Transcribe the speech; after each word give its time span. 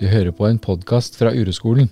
Du 0.00 0.06
hører 0.12 0.32
på 0.38 0.46
en 0.48 0.58
podkast 0.66 1.16
fra 1.20 1.30
Ureskolen. 1.32 1.88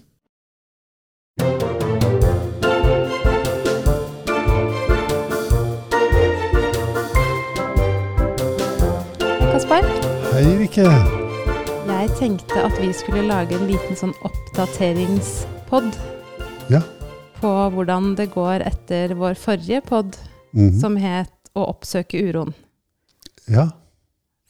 Kaspar, 9.52 9.84
Hei, 10.32 10.44
Rikke. 10.58 10.84
jeg 10.84 12.10
tenkte 12.18 12.62
at 12.66 12.74
vi 12.80 12.90
skulle 12.96 13.22
lage 13.28 13.56
en 13.56 13.66
liten 13.70 13.96
sånn 13.98 14.14
oppdateringspod 14.26 15.90
Ja. 16.70 16.80
på 17.40 17.50
hvordan 17.74 18.14
det 18.18 18.30
går 18.34 18.64
etter 18.66 19.14
vår 19.14 19.34
forrige 19.34 19.80
pod, 19.86 20.16
Mhm. 20.52 20.80
som 20.80 20.96
het 20.96 21.30
Å 21.56 21.68
oppsøke 21.70 22.18
uroen. 22.18 22.52
Ja. 23.46 23.68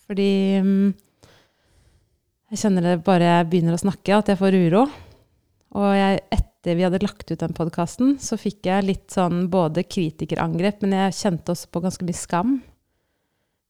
Fordi 0.08 0.58
mm, 0.62 0.94
jeg 2.54 2.60
kjenner 2.62 2.84
det 2.86 2.98
bare 3.06 3.26
jeg 3.40 3.48
begynner 3.50 3.74
å 3.76 3.82
snakke, 3.82 4.14
at 4.20 4.30
jeg 4.30 4.38
får 4.38 4.56
uro. 4.68 4.84
Og 5.74 5.88
jeg, 5.98 6.20
etter 6.36 6.77
vi 6.78 6.84
hadde 6.86 7.00
lagt 7.02 7.27
ut 7.32 7.40
den 7.40 7.54
podkasten, 7.56 8.14
så 8.22 8.38
fikk 8.38 8.68
jeg 8.70 8.86
litt 8.86 9.10
sånn 9.14 9.48
både 9.52 9.82
kritikerangrep, 9.90 10.84
men 10.84 10.94
jeg 11.00 11.16
kjente 11.18 11.50
også 11.56 11.70
på 11.74 11.82
ganske 11.82 12.06
mye 12.06 12.14
skam. 12.18 12.54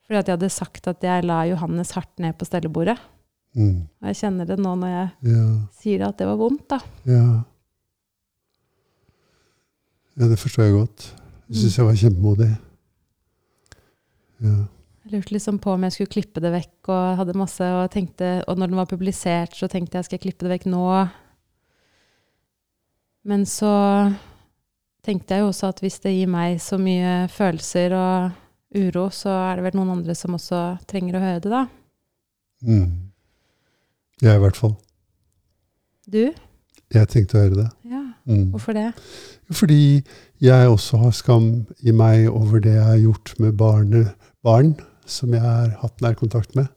Fordi 0.04 0.20
at 0.20 0.28
jeg 0.28 0.36
hadde 0.36 0.52
sagt 0.52 0.88
at 0.92 1.00
jeg 1.06 1.24
la 1.24 1.40
Johannes 1.48 1.94
hardt 1.96 2.20
ned 2.20 2.36
på 2.36 2.44
stellebordet. 2.44 2.98
Mm. 3.56 3.86
Og 4.02 4.10
jeg 4.10 4.18
kjenner 4.20 4.48
det 4.50 4.58
nå 4.60 4.74
når 4.76 4.90
jeg 4.92 5.32
Ja. 5.32 5.46
sier 5.80 6.04
at 6.08 6.18
det 6.18 6.26
var 6.28 6.36
vondt, 6.36 6.66
da. 6.68 6.80
Ja. 7.08 7.44
Ja, 10.18 10.28
det 10.28 10.38
forstår 10.38 10.64
jeg 10.68 10.74
godt. 10.76 11.06
Jeg 11.48 11.56
syns 11.62 11.76
jeg 11.78 11.86
var 11.86 11.96
kjempemodig. 11.98 12.50
Ja. 14.44 14.56
Jeg 15.04 15.18
lurte 15.18 15.34
liksom 15.34 15.58
på 15.60 15.74
om 15.74 15.82
jeg 15.84 15.92
skulle 15.92 16.12
klippe 16.14 16.40
det 16.40 16.50
vekk, 16.54 16.88
og 16.88 17.18
hadde 17.18 17.36
masse, 17.36 17.66
og 17.76 17.90
tenkte, 17.92 18.38
og 18.48 18.56
når 18.56 18.70
den 18.70 18.78
var 18.80 18.88
publisert, 18.88 19.52
så 19.52 19.68
tenkte 19.68 19.98
jeg 19.98 20.06
skal 20.06 20.16
jeg 20.16 20.22
klippe 20.22 20.46
det 20.46 20.54
vekk 20.54 20.64
nå? 20.72 20.84
Men 23.28 23.44
så 23.48 23.72
tenkte 25.04 25.36
jeg 25.36 25.44
jo 25.44 25.50
også 25.50 25.68
at 25.74 25.82
hvis 25.84 26.00
det 26.00 26.14
gir 26.14 26.30
meg 26.32 26.56
så 26.64 26.78
mye 26.80 27.26
følelser 27.32 27.92
og 27.98 28.32
uro, 28.80 29.10
så 29.12 29.34
er 29.42 29.60
det 29.60 29.66
vel 29.66 29.76
noen 29.76 29.92
andre 29.98 30.16
som 30.16 30.38
også 30.38 30.62
trenger 30.88 31.18
å 31.18 31.22
høre 31.26 31.44
det, 31.44 31.52
da. 31.52 31.62
Mm. 32.64 33.12
Jeg 34.24 34.40
i 34.40 34.42
hvert 34.46 34.62
fall. 34.62 34.74
Du? 36.08 36.22
Jeg 36.94 37.12
tenkte 37.12 37.36
å 37.36 37.44
høre 37.44 37.60
det. 37.60 37.68
Ja. 37.92 38.02
Mm. 38.24 38.48
Hvorfor 38.54 38.72
det? 38.76 38.88
Fordi 39.52 40.00
jeg 40.40 40.72
også 40.72 41.02
har 41.04 41.12
skam 41.12 41.52
i 41.84 41.92
meg 41.92 42.30
over 42.32 42.64
det 42.64 42.72
jeg 42.78 42.88
har 42.88 43.00
gjort 43.04 43.36
med 43.44 43.56
barne, 43.60 44.06
barn 44.44 44.72
som 45.06 45.32
jeg 45.34 45.42
har 45.42 45.74
hatt 45.82 46.00
nærkontakt 46.04 46.54
med. 46.58 46.68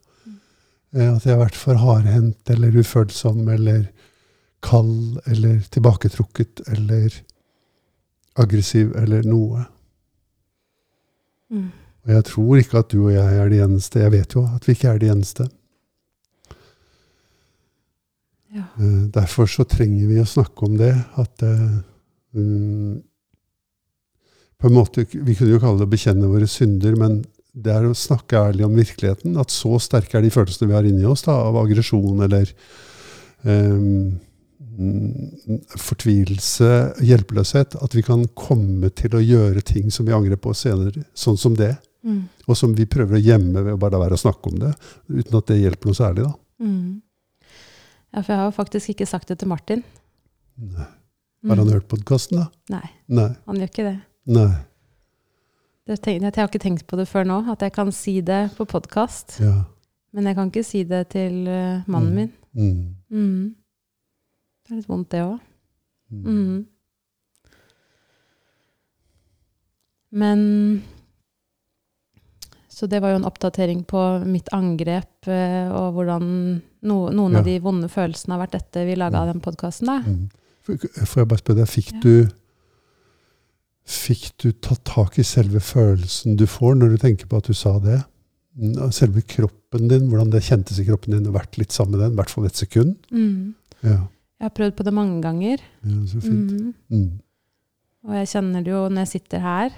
Eh, 0.95 1.15
At 1.15 1.25
jeg 1.25 1.35
har 1.35 1.43
vært 1.45 1.59
for 1.59 1.79
hardhendt 1.81 2.49
eller 2.53 2.75
ufølsom 2.79 3.47
eller 3.53 3.87
kald 4.65 5.19
eller 5.27 5.59
tilbaketrukket 5.71 6.63
eller 6.73 7.13
aggressiv 8.37 8.95
eller 8.97 9.23
noe. 9.27 9.65
Mm. 11.51 11.69
Og 12.07 12.13
jeg 12.15 12.23
tror 12.29 12.57
ikke 12.59 12.79
at 12.81 12.89
du 12.91 13.01
og 13.05 13.13
jeg 13.13 13.37
er 13.41 13.49
de 13.51 13.61
eneste. 13.63 13.99
Jeg 13.99 14.11
vet 14.11 14.35
jo 14.35 14.45
at 14.47 14.67
vi 14.67 14.75
ikke 14.75 14.89
er 14.93 15.01
de 15.01 15.11
eneste. 15.11 15.47
Ja. 18.55 18.63
Eh, 18.79 19.03
Derfor 19.13 19.47
så 19.51 19.67
trenger 19.67 20.07
vi 20.07 20.21
å 20.21 20.27
snakke 20.27 20.65
om 20.67 20.77
det. 20.79 20.93
At 21.19 21.43
mm, 22.33 23.03
på 24.57 24.67
en 24.67 24.73
måte, 24.73 25.05
Vi 25.11 25.35
kunne 25.35 25.51
jo 25.53 25.59
kalle 25.61 25.77
det 25.77 25.87
å 25.87 25.91
bekjenne 25.91 26.29
våre 26.31 26.47
synder, 26.49 26.95
men 26.97 27.19
det 27.57 27.73
er 27.73 27.87
å 27.89 27.93
snakke 27.97 28.37
ærlig 28.51 28.65
om 28.67 28.75
virkeligheten. 28.77 29.37
At 29.41 29.49
så 29.53 29.77
sterke 29.81 30.17
er 30.19 30.25
de 30.25 30.29
følelsene 30.33 30.69
vi 30.69 30.75
har 30.77 30.85
inni 30.87 31.07
oss, 31.09 31.23
da, 31.25 31.33
av 31.47 31.57
aggresjon 31.63 32.21
eller 32.27 32.51
mm, 33.43 34.19
fortvilelse, 35.77 36.69
hjelpeløshet, 37.07 37.75
at 37.81 37.95
vi 37.97 38.03
kan 38.05 38.25
komme 38.37 38.89
til 38.95 39.15
å 39.17 39.23
gjøre 39.23 39.63
ting 39.65 39.89
som 39.93 40.05
vi 40.07 40.13
angrer 40.15 40.39
på 40.41 40.53
senere. 40.57 41.05
Sånn 41.17 41.37
som 41.39 41.55
det. 41.57 41.73
Mm. 42.07 42.27
Og 42.47 42.55
som 42.59 42.75
vi 42.77 42.85
prøver 42.87 43.17
å 43.17 43.23
gjemme 43.23 43.63
ved 43.65 43.73
å 43.75 43.81
bare 43.81 43.97
la 43.97 44.03
være 44.05 44.17
å 44.19 44.21
snakke 44.21 44.51
om 44.51 44.59
det. 44.61 44.73
Uten 45.11 45.39
at 45.41 45.49
det 45.49 45.59
hjelper 45.63 45.89
noe 45.91 45.97
særlig, 45.97 46.27
da. 46.27 46.33
Mm. 46.63 47.01
Ja, 48.13 48.21
for 48.23 48.31
jeg 48.31 48.39
har 48.41 48.47
jo 48.51 48.55
faktisk 48.55 48.93
ikke 48.93 49.09
sagt 49.09 49.27
det 49.33 49.39
til 49.41 49.49
Martin. 49.51 49.83
Nei. 50.57 50.87
Har 51.47 51.55
han 51.59 51.67
Mm. 51.67 51.73
hørt 51.75 51.87
podkasten, 51.87 52.39
da? 52.39 52.47
Nei, 52.73 52.89
Nei. 53.13 53.27
han 53.45 53.55
gjør 53.61 53.69
ikke 53.69 53.83
det. 53.85 53.97
Nei. 54.25 54.47
Jeg 55.87 56.21
har 56.35 56.47
ikke 56.49 56.59
tenkt 56.59 56.87
på 56.87 56.97
det 56.99 57.07
før 57.07 57.23
nå, 57.27 57.37
at 57.51 57.61
jeg 57.63 57.73
kan 57.75 57.91
si 57.95 58.19
det 58.21 58.51
på 58.57 58.65
podkast. 58.67 59.37
Ja. 59.39 59.63
Men 60.13 60.25
jeg 60.27 60.35
kan 60.35 60.49
ikke 60.51 60.63
si 60.65 60.83
det 60.87 61.09
til 61.13 61.47
eh, 61.47 61.83
mannen 61.87 62.15
min. 62.15 62.31
Mm. 62.57 62.95
Mm. 63.11 63.55
Det 64.65 64.71
er 64.73 64.79
litt 64.81 64.89
vondt, 64.89 65.09
det 65.13 65.21
òg. 65.23 65.39
Mm. 66.11 66.23
Mm. 66.27 66.65
Men 70.17 70.83
Så 72.69 72.85
det 72.87 72.99
var 73.01 73.09
jo 73.15 73.17
en 73.17 73.25
oppdatering 73.25 73.79
på 73.89 74.01
mitt 74.29 74.51
angrep 74.53 75.25
eh, 75.33 75.65
og 75.73 75.95
hvordan 75.95 76.27
no, 76.85 76.97
noen 77.09 77.33
Ja. 77.33 77.39
av 77.39 77.45
de 77.47 77.55
vonde 77.63 77.87
følelsene 77.89 78.35
har 78.35 78.43
vært 78.45 78.53
etter 78.59 78.85
vi 78.85 78.93
laga 78.95 79.23
den 79.25 79.41
podkasten. 79.41 79.89
Mm. 80.05 80.27
Får 80.67 81.23
jeg 81.23 81.27
bare 81.31 81.41
spørre 81.41 81.63
deg, 81.63 81.71
fikk 81.71 81.93
Ja. 81.95 81.99
du 82.03 82.29
Fikk 83.87 84.33
du 84.43 84.49
tatt 84.51 84.81
tak 84.87 85.15
i 85.19 85.23
selve 85.23 85.61
følelsen 85.63 86.35
du 86.39 86.43
får 86.49 86.75
når 86.75 86.89
du 86.95 86.97
tenker 87.05 87.29
på 87.31 87.37
at 87.39 87.47
du 87.47 87.53
sa 87.55 87.77
det? 87.79 88.01
Mm, 88.59 88.91
Selve 88.91 89.21
kroppen 89.21 89.87
din, 89.87 90.09
hvordan 90.09 90.31
det 90.33 90.41
kjentes 90.43 90.79
i 90.81 90.85
kroppen 90.87 91.13
din, 91.15 91.29
vært 91.31 91.55
litt 91.61 91.71
sammen 91.71 91.95
med 91.95 92.01
den, 92.03 92.15
i 92.15 92.19
hvert 92.19 92.33
fall 92.33 92.47
et 92.49 92.57
sekund? 92.59 92.95
Mm. 93.13 93.53
Ja, 93.85 93.99
Jeg 94.41 94.45
har 94.49 94.55
prøvd 94.57 94.75
på 94.77 94.83
det 94.83 94.93
mange 94.93 95.21
ganger. 95.23 95.61
ja 95.85 95.99
så 96.09 96.19
fint. 96.21 96.51
Mm. 96.51 96.73
Mm. 96.91 97.19
Og 98.07 98.13
jeg 98.19 98.27
kjenner 98.33 98.63
det 98.65 98.71
jo 98.73 98.81
når 98.89 99.05
jeg 99.05 99.11
sitter 99.13 99.39
her. 99.45 99.71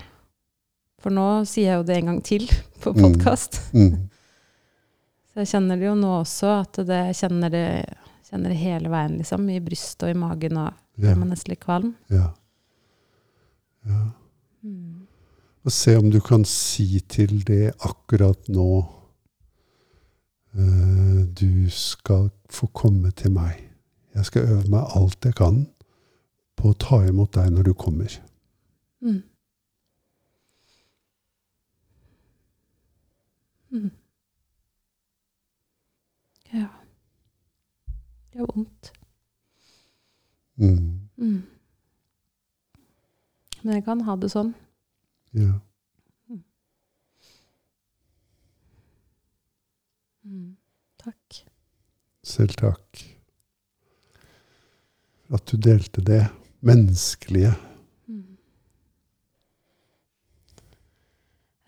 For 1.00 1.14
nå 1.16 1.28
sier 1.48 1.70
jeg 1.70 1.78
jo 1.80 1.84
det 1.88 1.98
en 2.00 2.10
gang 2.12 2.22
til 2.24 2.48
på 2.82 2.94
Mm. 2.96 3.02
podkast. 3.04 3.60
Mm. 3.74 4.10
Så 5.30 5.44
jeg 5.44 5.48
kjenner 5.54 5.78
det 5.78 5.86
jo 5.86 5.96
nå 5.96 6.10
også, 6.24 6.50
at 6.66 6.80
det, 6.88 7.00
jeg 7.12 7.16
kjenner 7.22 7.50
det, 7.54 7.66
kjenner 8.32 8.50
det 8.50 8.58
hele 8.64 8.90
veien, 8.90 9.18
liksom. 9.22 9.46
I 9.54 9.60
brystet 9.62 10.08
og 10.08 10.16
i 10.16 10.18
magen, 10.18 10.58
og 10.58 10.74
Ja, 11.00 11.12
er 11.14 11.16
nesten 11.30 11.54
litt 11.54 11.62
kvalm. 11.64 11.94
ja. 12.10 12.32
Ja. 13.86 14.10
Mm. 14.62 15.08
Og 15.64 15.72
se 15.72 15.96
om 15.98 16.12
du 16.12 16.20
kan 16.20 16.46
si 16.46 17.00
til 17.00 17.48
det 17.48 17.74
akkurat 17.86 18.50
nå 18.50 18.86
eh, 20.56 21.26
Du 21.40 21.70
skal 21.70 22.30
få 22.50 22.68
komme 22.74 23.12
til 23.12 23.32
meg. 23.32 23.70
Jeg 24.16 24.26
skal 24.26 24.48
øve 24.50 24.70
meg 24.70 24.96
alt 24.96 25.26
jeg 25.26 25.36
kan 25.36 25.68
på 26.60 26.72
å 26.72 26.80
ta 26.80 27.04
imot 27.08 27.36
deg 27.38 27.52
når 27.54 27.70
du 27.70 27.74
kommer. 27.74 28.16
Mm. 29.00 29.22
Mm. 33.70 33.92
Ja. 36.54 36.68
Det 38.34 38.42
er 38.42 38.50
vondt. 38.56 38.92
Mm. 40.60 41.10
Men 43.64 43.80
jeg 43.80 43.86
kan 43.86 44.04
ha 44.08 44.16
det 44.20 44.32
sånn. 44.32 44.54
Ja. 45.36 45.54
Mm. 50.26 50.58
Takk. 51.02 51.44
Selv 52.26 52.60
takk 52.60 53.08
at 55.34 55.46
du 55.50 55.58
delte 55.62 56.02
det 56.06 56.24
menneskelige. 56.66 57.52
Mm. 58.10 58.38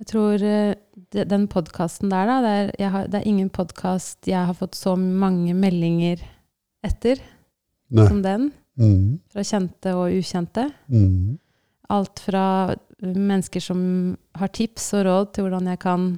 Jeg 0.02 0.10
tror 0.10 0.46
eh, 0.46 0.74
den 1.14 1.46
podkasten 1.52 2.10
der, 2.12 2.30
da 2.30 2.40
det 2.42 2.56
er, 2.80 2.90
har, 2.94 3.12
det 3.12 3.22
er 3.22 3.30
ingen 3.30 3.52
podkast 3.54 4.28
jeg 4.30 4.50
har 4.50 4.58
fått 4.58 4.78
så 4.80 4.96
mange 4.98 5.54
meldinger 5.58 6.24
etter 6.86 7.22
Nei. 7.94 8.08
som 8.08 8.24
den. 8.26 8.50
Mm. 8.82 9.22
Fra 9.30 9.46
kjente 9.46 9.94
og 9.94 10.18
ukjente. 10.18 10.72
Mm. 10.90 11.38
Alt 11.92 12.24
fra 12.24 12.46
mennesker 13.02 13.64
som 13.64 13.80
har 14.38 14.52
tips 14.54 14.92
og 15.00 15.06
råd 15.08 15.32
til 15.34 15.48
hvordan 15.48 15.70
jeg 15.72 15.82
kan 15.82 16.10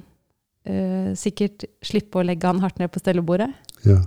uh, 0.68 1.12
sikkert 1.18 1.64
slippe 1.84 2.20
å 2.20 2.26
legge 2.26 2.50
han 2.50 2.60
hardt 2.62 2.80
ned 2.82 2.92
på 2.92 3.02
stellebordet. 3.02 3.50
Ja. 3.88 4.02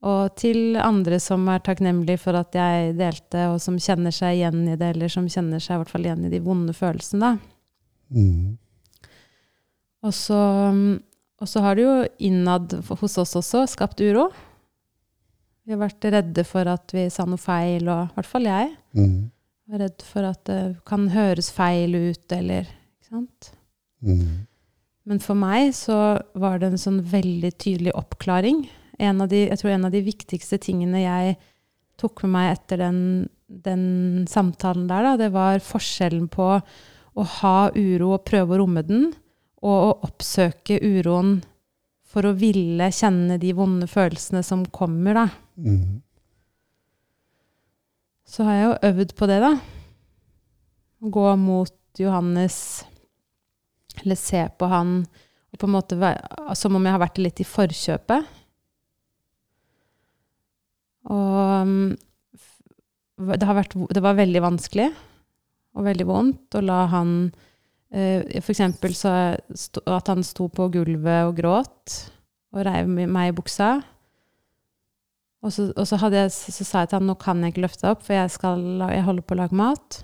Og 0.00 0.32
til 0.40 0.78
andre 0.80 1.18
som 1.20 1.44
er 1.52 1.60
takknemlige 1.64 2.22
for 2.22 2.38
at 2.38 2.56
jeg 2.56 2.94
delte, 2.96 3.50
og 3.52 3.58
som 3.60 3.76
kjenner 3.80 4.14
seg 4.14 4.38
igjen 4.38 4.62
i 4.64 4.76
det, 4.80 4.94
eller 4.94 5.12
som 5.12 5.28
kjenner 5.28 5.60
seg 5.60 5.76
i 5.76 5.82
hvert 5.82 5.92
fall 5.92 6.06
igjen 6.06 6.24
i 6.24 6.32
de 6.32 6.40
vonde 6.44 6.74
følelsene. 6.76 7.34
da. 7.34 8.16
Mm. 8.16 8.56
Og 10.00 10.14
så, 10.16 10.38
og 11.36 11.50
så 11.50 11.62
har 11.64 11.76
det 11.76 11.84
jo 11.84 11.96
innad 12.30 12.78
hos 12.88 13.18
oss 13.20 13.36
også 13.36 13.66
skapt 13.68 14.00
uro. 14.00 14.30
Vi 15.68 15.76
har 15.76 15.82
vært 15.82 16.08
redde 16.08 16.46
for 16.48 16.66
at 16.72 16.96
vi 16.96 17.04
sa 17.12 17.26
noe 17.28 17.40
feil, 17.40 17.84
og 17.84 18.08
i 18.08 18.16
hvert 18.16 18.30
fall 18.30 18.48
jeg. 18.48 18.72
Mm. 18.96 19.28
Var 19.70 19.84
redd 19.86 20.04
for 20.04 20.26
at 20.28 20.44
det 20.48 20.60
kan 20.88 21.08
høres 21.14 21.50
feil 21.54 21.96
ut, 21.96 22.26
eller 22.32 22.68
Ikke 22.68 23.10
sant? 23.10 23.52
Mm. 24.04 24.46
Men 25.08 25.22
for 25.22 25.38
meg 25.38 25.72
så 25.74 26.20
var 26.38 26.60
det 26.60 26.70
en 26.70 26.80
sånn 26.80 27.00
veldig 27.10 27.50
tydelig 27.58 27.94
oppklaring 27.98 28.64
en 29.00 29.24
av 29.24 29.30
de, 29.30 29.46
jeg 29.48 29.60
tror 29.60 29.74
en 29.74 29.88
av 29.88 29.94
de 29.94 30.02
viktigste 30.04 30.58
tingene 30.62 31.04
jeg 31.04 31.36
tok 32.00 32.24
med 32.24 32.34
meg 32.34 32.50
etter 32.54 32.80
den, 32.82 33.00
den 33.48 33.84
samtalen 34.30 34.86
der, 34.90 35.06
da, 35.06 35.14
det 35.20 35.30
var 35.34 35.62
forskjellen 35.64 36.28
på 36.32 36.50
å 36.50 37.26
ha 37.40 37.56
uro 37.74 38.14
og 38.14 38.24
prøve 38.28 38.56
å 38.56 38.60
romme 38.62 38.84
den, 38.86 39.10
og 39.60 39.86
å 39.86 39.96
oppsøke 40.08 40.78
uroen 40.80 41.40
for 42.10 42.26
å 42.26 42.34
ville 42.36 42.88
kjenne 42.94 43.36
de 43.40 43.52
vonde 43.56 43.88
følelsene 43.90 44.42
som 44.46 44.64
kommer, 44.72 45.16
da. 45.16 45.26
Mm. 45.60 46.00
Så 48.30 48.46
har 48.46 48.54
jeg 48.54 48.66
jo 48.68 48.90
øvd 48.90 49.14
på 49.18 49.26
det, 49.26 49.40
da. 49.42 49.54
Å 51.02 51.10
Gå 51.10 51.26
mot 51.40 51.98
Johannes, 51.98 52.56
eller 54.04 54.18
se 54.18 54.44
på 54.54 54.68
han, 54.70 55.00
og 55.50 55.58
på 55.58 55.66
en 55.66 55.74
måte 55.74 56.12
som 56.54 56.76
om 56.78 56.86
jeg 56.86 56.94
har 56.94 57.02
vært 57.02 57.18
litt 57.18 57.42
i 57.42 57.48
forkjøpet. 57.48 58.36
Og 61.10 61.66
mm, 61.66 61.90
det, 63.34 63.48
vært, 63.58 63.74
det 63.90 64.04
var 64.04 64.18
veldig 64.20 64.42
vanskelig 64.44 64.90
og 65.74 65.86
veldig 65.86 66.06
vondt 66.06 66.58
å 66.58 66.62
la 66.64 66.80
han 66.90 67.12
eh, 67.94 68.40
For 68.42 68.52
eksempel 68.52 68.94
så 68.98 69.12
at 69.38 70.10
han 70.10 70.22
sto 70.26 70.48
på 70.52 70.68
gulvet 70.74 71.28
og 71.28 71.38
gråt 71.38 71.96
og 72.50 72.64
reiv 72.66 72.90
meg 72.90 73.30
i 73.30 73.34
buksa. 73.34 73.78
Og 75.40 75.52
så, 75.54 75.70
og 75.72 75.86
så, 75.88 75.96
jeg, 76.12 76.30
så 76.30 76.64
sa 76.66 76.82
jeg 76.82 76.90
til 76.90 77.00
han 77.00 77.08
nå 77.08 77.16
kan 77.20 77.40
jeg 77.40 77.54
ikke 77.54 77.64
løfte 77.64 77.86
deg 77.86 77.94
opp, 77.94 78.04
for 78.04 78.16
jeg, 78.16 78.32
skal, 78.34 78.64
jeg 78.92 79.04
holder 79.06 79.24
på 79.24 79.36
å 79.36 79.40
lage 79.40 79.56
mat. 79.56 80.00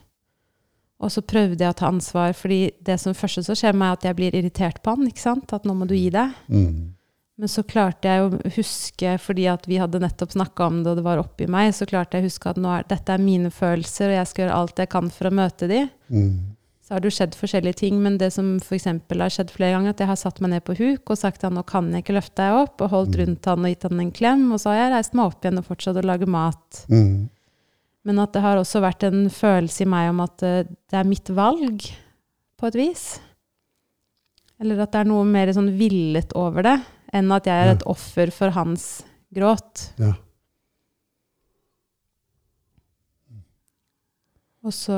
Og 0.97 1.13
så 1.13 1.21
prøvde 1.29 1.61
jeg 1.61 1.75
å 1.75 1.77
ta 1.77 1.91
ansvar, 1.91 2.33
fordi 2.37 2.61
det 2.85 2.97
som 3.03 3.17
første 3.17 3.45
så 3.45 3.57
skjer 3.59 3.77
meg, 3.77 3.91
er 3.91 3.99
at 3.99 4.07
jeg 4.09 4.17
blir 4.17 4.37
irritert 4.39 4.81
på 4.81 4.95
han. 4.95 5.05
ikke 5.11 5.27
sant? 5.27 5.53
At 5.53 5.69
nå 5.69 5.77
må 5.77 5.89
du 5.89 5.93
gi 5.97 6.09
deg. 6.15 6.33
Mm. 6.49 6.97
Men 7.37 7.53
så 7.53 7.67
klarte 7.69 8.09
jeg 8.09 8.25
å 8.25 8.53
huske, 8.57 9.11
fordi 9.21 9.45
at 9.53 9.67
vi 9.69 9.77
hadde 9.77 10.01
nettopp 10.01 10.33
snakka 10.33 10.71
om 10.71 10.79
det, 10.81 10.95
og 10.95 11.01
det 11.03 11.05
var 11.05 11.21
oppi 11.21 11.49
meg, 11.53 11.75
så 11.77 11.85
klarte 11.89 12.17
jeg 12.17 12.25
å 12.25 12.31
huske 12.31 12.49
at 12.49 12.61
er, 12.63 12.87
dette 12.89 13.13
er 13.13 13.21
mine 13.21 13.53
følelser, 13.53 14.09
og 14.09 14.17
jeg 14.17 14.31
skal 14.31 14.47
gjøre 14.47 14.61
alt 14.63 14.81
jeg 14.81 14.93
kan 14.95 15.13
for 15.13 15.29
å 15.29 15.35
møte 15.37 15.69
de. 15.69 15.83
Mm. 16.09 16.56
Så 16.87 16.95
har 16.95 17.03
det 17.03 17.11
jo 17.11 17.17
skjedd 17.17 17.35
forskjellige 17.35 17.81
ting, 17.81 17.97
men 17.99 18.15
det 18.21 18.29
som 18.31 18.53
f.eks. 18.63 18.85
har 18.87 19.33
skjedd 19.35 19.51
flere 19.51 19.75
ganger, 19.75 19.91
at 19.91 20.03
jeg 20.05 20.07
har 20.07 20.19
satt 20.21 20.37
meg 20.39 20.53
ned 20.53 20.63
på 20.63 20.77
huk 20.79 21.11
og 21.11 21.19
sagt 21.19 21.43
at 21.43 21.55
nå 21.55 21.65
kan 21.67 21.89
jeg 21.91 22.05
ikke 22.05 22.15
løfte 22.15 22.39
deg 22.39 22.59
opp, 22.61 22.85
og 22.85 22.93
holdt 22.93 23.19
rundt 23.19 23.49
han 23.51 23.67
og 23.67 23.73
gitt 23.73 23.87
han 23.89 24.03
en 24.05 24.13
klem, 24.15 24.45
og 24.55 24.63
så 24.63 24.71
har 24.71 24.85
jeg 24.85 24.93
reist 24.95 25.17
meg 25.19 25.33
opp 25.33 25.43
igjen 25.43 25.59
og 25.59 25.67
fortsatt 25.67 25.99
å 25.99 26.05
lage 26.07 26.29
mat. 26.31 26.85
Mm. 26.93 27.27
Men 28.07 28.23
at 28.23 28.37
det 28.37 28.45
har 28.45 28.61
også 28.61 28.85
vært 28.85 29.03
en 29.09 29.27
følelse 29.35 29.83
i 29.83 29.89
meg 29.91 30.13
om 30.13 30.23
at 30.23 30.47
eh, 30.47 30.61
det 30.63 31.01
er 31.01 31.09
mitt 31.11 31.33
valg, 31.35 31.89
på 32.57 32.69
et 32.71 32.79
vis. 32.79 33.07
Eller 34.63 34.79
at 34.81 34.95
det 34.95 35.03
er 35.03 35.11
noe 35.11 35.25
mer 35.29 35.51
sånn 35.53 35.75
villet 35.77 36.31
over 36.39 36.65
det, 36.65 36.77
enn 37.17 37.35
at 37.35 37.51
jeg 37.51 37.65
er 37.65 37.75
et 37.75 37.85
offer 37.91 38.31
for 38.33 38.55
hans 38.55 38.87
gråt. 39.35 39.91
Ja. 40.01 40.15
Og 44.67 44.75
så, 44.75 44.97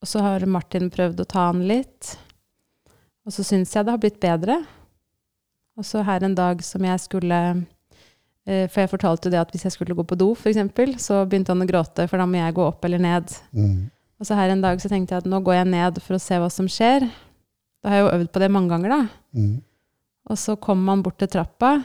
og 0.00 0.08
så 0.08 0.22
har 0.24 0.46
Martin 0.48 0.88
prøvd 0.92 1.20
å 1.20 1.28
ta 1.28 1.46
han 1.50 1.62
litt. 1.68 2.14
Og 3.26 3.34
så 3.34 3.44
syns 3.44 3.74
jeg 3.74 3.84
det 3.84 3.92
har 3.92 4.00
blitt 4.00 4.20
bedre. 4.22 4.56
Og 5.78 5.86
så 5.86 6.02
her 6.04 6.24
en 6.24 6.36
dag 6.36 6.62
som 6.64 6.84
jeg 6.84 7.00
skulle 7.00 7.40
eh, 8.44 8.66
For 8.68 8.82
jeg 8.82 8.90
fortalte 8.90 9.28
jo 9.28 9.32
det 9.32 9.40
at 9.40 9.52
hvis 9.54 9.64
jeg 9.68 9.76
skulle 9.76 9.96
gå 9.96 10.04
på 10.08 10.18
do, 10.18 10.32
f.eks., 10.34 11.04
så 11.04 11.22
begynte 11.28 11.54
han 11.54 11.64
å 11.64 11.68
gråte, 11.68 12.08
for 12.08 12.20
da 12.20 12.26
må 12.28 12.40
jeg 12.40 12.56
gå 12.56 12.64
opp 12.66 12.84
eller 12.88 13.02
ned. 13.02 13.32
Mm. 13.56 13.88
Og 14.20 14.28
så 14.28 14.36
her 14.36 14.52
en 14.52 14.64
dag 14.64 14.80
så 14.82 14.90
tenkte 14.92 15.14
jeg 15.14 15.24
at 15.24 15.30
nå 15.30 15.40
går 15.44 15.60
jeg 15.60 15.70
ned 15.72 16.00
for 16.04 16.16
å 16.16 16.22
se 16.22 16.36
hva 16.40 16.50
som 16.52 16.68
skjer. 16.68 17.06
Da 17.80 17.92
har 17.92 18.00
jeg 18.00 18.06
jo 18.06 18.12
øvd 18.18 18.32
på 18.32 18.42
det 18.42 18.50
mange 18.52 18.72
ganger, 18.72 18.92
da. 18.92 19.36
Mm. 19.36 19.54
Og 20.30 20.40
så 20.40 20.56
kom 20.60 20.82
han 20.88 21.04
bort 21.04 21.16
til 21.20 21.30
trappa, 21.32 21.78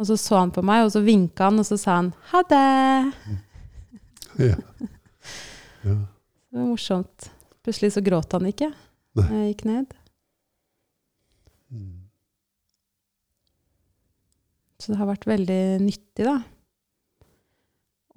og 0.00 0.08
så 0.08 0.16
så 0.18 0.40
han 0.40 0.52
på 0.54 0.64
meg, 0.64 0.86
og 0.86 0.94
så 0.94 1.04
vinka 1.04 1.50
han, 1.50 1.60
og 1.60 1.68
så 1.68 1.76
sa 1.80 1.98
han 2.00 2.12
'ha 2.30 2.42
det'. 2.50 3.12
Ja. 4.40 4.56
ja. 5.88 5.96
Det 6.50 6.58
var 6.58 6.66
morsomt. 6.66 7.30
Plutselig 7.64 7.94
så 7.94 8.02
gråt 8.04 8.34
han 8.36 8.48
ikke 8.48 8.70
Nei. 8.70 9.28
jeg 9.30 9.52
gikk 9.52 9.62
ned. 9.68 9.94
Mm. 11.72 12.04
Så 14.78 14.92
det 14.92 14.98
har 15.00 15.08
vært 15.08 15.28
veldig 15.28 15.62
nyttig, 15.80 16.26
da. 16.26 16.38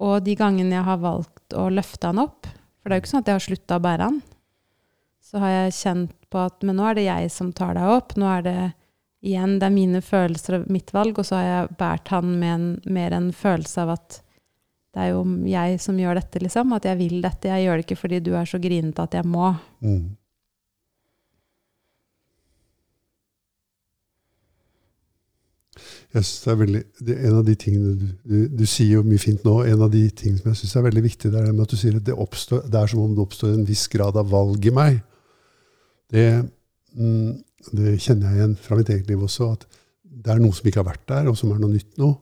Og 0.04 0.18
de 0.22 0.34
gangene 0.38 0.76
jeg 0.76 0.86
har 0.86 1.00
valgt 1.02 1.56
å 1.56 1.68
løfte 1.72 2.10
han 2.10 2.20
opp, 2.22 2.46
for 2.78 2.90
det 2.90 2.94
er 2.94 3.00
jo 3.00 3.04
ikke 3.04 3.12
sånn 3.14 3.24
at 3.24 3.30
jeg 3.30 3.38
har 3.38 3.46
slutta 3.46 3.78
å 3.78 3.84
bære 3.86 4.10
han, 4.10 4.20
så 5.28 5.40
har 5.42 5.54
jeg 5.54 5.78
kjent 5.78 6.12
på 6.32 6.40
at 6.44 6.62
men 6.64 6.78
nå 6.78 6.84
er 6.88 6.98
det 6.98 7.06
jeg 7.08 7.32
som 7.32 7.50
tar 7.56 7.74
deg 7.76 7.90
opp. 7.92 8.14
Nå 8.20 8.28
er 8.30 8.44
det 8.46 8.58
igjen, 9.24 9.58
det 9.58 9.66
er 9.66 9.74
mine 9.74 10.00
følelser 10.04 10.58
og 10.58 10.70
mitt 10.72 10.92
valg, 10.94 11.18
og 11.18 11.26
så 11.26 11.40
har 11.40 11.48
jeg 11.48 11.76
båret 11.80 12.12
han 12.14 12.30
med 12.40 12.52
en, 12.52 12.68
mer 12.94 13.16
en 13.16 13.30
følelse 13.34 13.84
av 13.84 13.96
at 13.96 14.20
det 14.98 15.04
er 15.04 15.12
jo 15.12 15.18
jeg 15.46 15.76
som 15.78 15.98
gjør 16.00 16.18
dette, 16.18 16.40
liksom. 16.42 16.72
At 16.74 16.86
jeg 16.88 16.98
vil 16.98 17.20
dette. 17.22 17.46
Jeg 17.46 17.68
gjør 17.68 17.76
det 17.78 17.84
ikke 17.84 17.96
fordi 18.00 18.18
du 18.26 18.32
er 18.34 18.48
så 18.50 18.58
grinete 18.58 19.04
at 19.04 19.14
jeg 19.14 19.28
må. 19.30 19.52
Mm. 19.78 20.08
Jeg 26.16 26.24
synes 26.24 26.42
det 26.42 26.50
er 26.50 26.58
veldig, 26.64 26.82
det 27.06 27.16
En 27.28 27.38
av 27.38 27.46
de 27.46 27.54
tingene 27.54 27.94
du, 28.00 28.06
du, 28.26 28.36
du 28.58 28.66
sier 28.66 28.96
jo 28.96 29.06
mye 29.06 29.22
fint 29.22 29.46
nå. 29.46 29.54
En 29.70 29.86
av 29.86 29.94
de 29.94 30.02
tingene 30.10 30.42
som 30.42 30.50
jeg 30.50 30.62
syns 30.64 30.76
er 30.80 30.88
veldig 30.88 31.06
viktig, 31.06 31.30
det 31.30 31.44
er 31.44 31.50
at 31.52 31.70
du 31.70 31.78
sier 31.78 32.02
at 32.02 32.06
det, 32.10 32.18
oppstår, 32.26 32.66
det 32.66 32.82
er 32.82 32.90
som 32.90 33.06
om 33.06 33.14
det 33.14 33.26
oppstår 33.28 33.54
en 33.54 33.66
viss 33.70 33.86
grad 33.92 34.18
av 34.18 34.34
valg 34.34 34.66
i 34.66 34.74
meg. 34.74 35.02
Det, 36.10 36.28
mm, 36.98 37.34
det 37.70 37.98
kjenner 38.02 38.32
jeg 38.32 38.40
igjen 38.40 38.62
fra 38.66 38.80
mitt 38.80 38.90
eget 38.96 39.14
liv 39.14 39.22
også. 39.30 39.52
At 39.54 39.68
det 40.02 40.34
er 40.34 40.42
noe 40.42 40.58
som 40.58 40.66
ikke 40.66 40.82
har 40.82 40.90
vært 40.90 41.06
der, 41.06 41.30
og 41.30 41.38
som 41.38 41.54
er 41.54 41.62
noe 41.62 41.76
nytt 41.76 42.02
nå. 42.02 42.16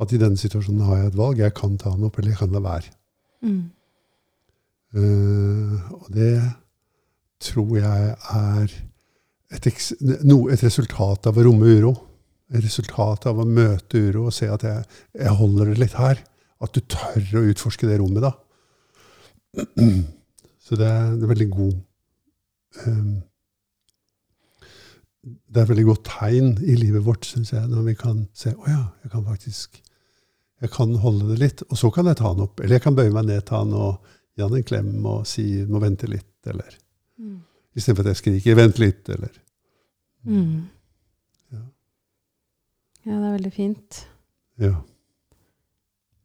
At 0.00 0.14
i 0.14 0.20
denne 0.20 0.40
situasjonen 0.40 0.86
har 0.88 1.00
jeg 1.00 1.10
et 1.10 1.18
valg. 1.20 1.42
Jeg 1.42 1.54
kan 1.58 1.76
ta 1.80 1.92
den 1.94 2.06
opp, 2.08 2.18
eller 2.18 2.32
jeg 2.32 2.40
kan 2.40 2.54
la 2.54 2.62
være. 2.64 2.92
Mm. 3.44 3.64
Uh, 4.96 5.74
og 6.00 6.06
det 6.14 6.34
tror 7.40 7.74
jeg 7.78 8.14
er 8.34 8.72
et, 9.50 9.68
no, 10.26 10.44
et 10.50 10.62
resultat 10.64 11.28
av 11.30 11.38
å 11.38 11.44
romme 11.46 11.74
uro. 11.78 11.94
Et 12.50 12.62
resultat 12.64 13.28
av 13.30 13.38
å 13.38 13.46
møte 13.46 14.00
uro 14.08 14.26
og 14.28 14.34
se 14.34 14.48
at 14.50 14.64
jeg, 14.66 14.86
jeg 15.14 15.36
holder 15.38 15.70
det 15.70 15.82
litt 15.84 15.98
her. 15.98 16.22
At 16.60 16.74
du 16.76 16.82
tør 16.84 17.40
å 17.40 17.46
utforske 17.52 17.88
det 17.88 18.00
rommet, 18.00 18.24
da. 18.26 18.34
Så 20.64 20.78
det 20.78 20.86
er, 20.86 21.14
det 21.18 21.26
er 21.26 21.30
veldig 21.32 21.48
god 21.50 21.72
um, 22.86 23.14
Det 25.24 25.56
er 25.58 25.64
et 25.64 25.72
veldig 25.72 25.86
godt 25.88 26.04
tegn 26.06 26.52
i 26.62 26.76
livet 26.78 27.02
vårt, 27.02 27.26
syns 27.26 27.50
jeg, 27.50 27.64
når 27.70 27.88
vi 27.88 27.94
kan 27.98 28.20
se 28.36 28.52
å 28.54 28.68
ja, 28.68 28.84
jeg 29.02 29.10
kan 29.14 29.24
faktisk 29.26 29.80
jeg 30.60 30.70
kan 30.74 30.94
holde 31.02 31.28
det 31.32 31.38
litt, 31.40 31.62
og 31.70 31.78
så 31.78 31.90
kan 31.94 32.08
jeg 32.10 32.18
ta 32.20 32.32
den 32.34 32.44
opp. 32.44 32.60
Eller 32.60 32.76
jeg 32.78 32.84
kan 32.84 32.96
bøye 32.98 33.12
meg 33.14 33.28
ned 33.30 33.46
til 33.48 33.56
han 33.56 33.72
og 33.76 34.10
gi 34.36 34.42
han 34.44 34.56
en 34.56 34.66
klem 34.66 35.06
og 35.06 35.26
si 35.26 35.64
'må 35.66 35.80
vente 35.80 36.06
litt', 36.06 36.46
eller 36.46 36.76
Mm. 37.18 37.40
istedenfor 37.76 38.00
at 38.00 38.16
jeg 38.16 38.16
skriker 38.16 38.56
'vent 38.56 38.78
litt', 38.78 39.08
eller 39.08 39.30
Mm. 40.26 40.68
Ja. 41.52 41.58
Ja, 43.06 43.12
det 43.20 43.26
er 43.26 43.38
veldig 43.38 43.52
fint. 43.52 44.06
Ja. 44.58 44.82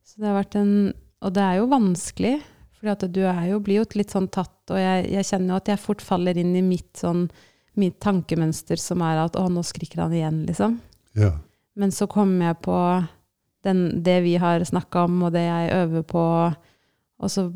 Så 0.04 0.18
det 0.18 0.28
har 0.28 0.44
vært 0.44 0.56
en 0.56 0.94
Og 1.22 1.34
det 1.34 1.42
er 1.42 1.56
jo 1.56 1.66
vanskelig, 1.68 2.44
for 2.72 3.08
du 3.08 3.22
er 3.22 3.50
jo, 3.50 3.60
blir 3.60 3.76
jo 3.78 3.86
litt 3.96 4.12
sånn 4.12 4.30
tatt, 4.30 4.70
og 4.70 4.78
jeg, 4.78 5.10
jeg 5.10 5.24
kjenner 5.24 5.48
jo 5.48 5.56
at 5.56 5.66
jeg 5.66 5.80
fort 5.80 6.02
faller 6.02 6.38
inn 6.38 6.56
i 6.56 6.62
mitt 6.62 6.94
sånn 6.94 7.32
mitt 7.76 8.00
tankemønster 8.00 8.78
som 8.80 9.02
er 9.02 9.18
at 9.26 9.36
å, 9.36 9.50
nå 9.50 9.64
skriker 9.66 10.04
han 10.04 10.14
igjen, 10.14 10.46
liksom. 10.46 10.80
ja. 11.16 11.32
Men 11.76 11.92
så 11.92 12.08
kommer 12.08 12.46
jeg 12.46 12.62
på 12.62 12.76
den, 13.66 14.04
det 14.06 14.20
vi 14.26 14.36
har 14.42 14.64
snakka 14.68 15.06
om, 15.10 15.20
og 15.28 15.34
det 15.36 15.44
jeg 15.46 15.74
øver 15.80 16.06
på, 16.08 16.24
og 17.20 17.32
så, 17.32 17.48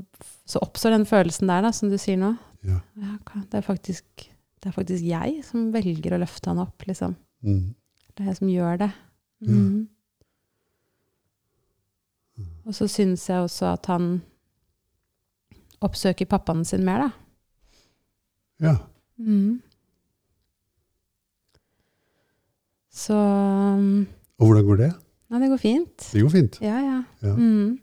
så 0.50 0.62
oppstår 0.66 0.96
den 0.96 1.06
følelsen 1.10 1.52
der, 1.52 1.64
da, 1.66 1.72
som 1.76 1.92
du 1.92 1.98
sier 2.02 2.20
nå. 2.20 2.34
ja. 2.68 2.80
Ja, 3.00 3.16
det, 3.44 3.62
er 3.62 3.66
faktisk, 3.66 4.06
det 4.60 4.72
er 4.72 4.76
faktisk 4.76 5.06
jeg 5.06 5.44
som 5.48 5.70
velger 5.76 6.16
å 6.16 6.22
løfte 6.22 6.52
han 6.52 6.64
opp, 6.64 6.88
liksom. 6.90 7.16
Mm. 7.46 7.76
Det 8.14 8.26
er 8.26 8.34
jeg 8.34 8.42
som 8.42 8.52
gjør 8.52 8.84
det. 8.84 8.92
Ja. 9.46 9.56
Mm. 9.56 9.88
Og 12.68 12.76
så 12.76 12.88
syns 12.92 13.24
jeg 13.28 13.44
også 13.44 13.74
at 13.74 13.88
han 13.92 14.12
oppsøker 15.84 16.28
pappaen 16.30 16.66
sin 16.68 16.86
mer, 16.88 17.08
da. 17.08 17.10
ja. 18.70 18.78
Mm. 19.20 19.60
Så 23.00 23.16
um, 23.16 24.08
Og 24.40 24.48
hvordan 24.48 24.66
går 24.66 24.80
det? 24.80 24.90
Nei, 25.30 25.40
det 25.44 25.50
går 25.52 25.62
fint. 25.62 26.08
Det 26.14 26.22
går 26.26 26.32
fint. 26.34 26.58
Ja, 26.66 26.80
ja. 26.82 26.98
Ja. 27.22 27.34
Mm. 27.38 27.78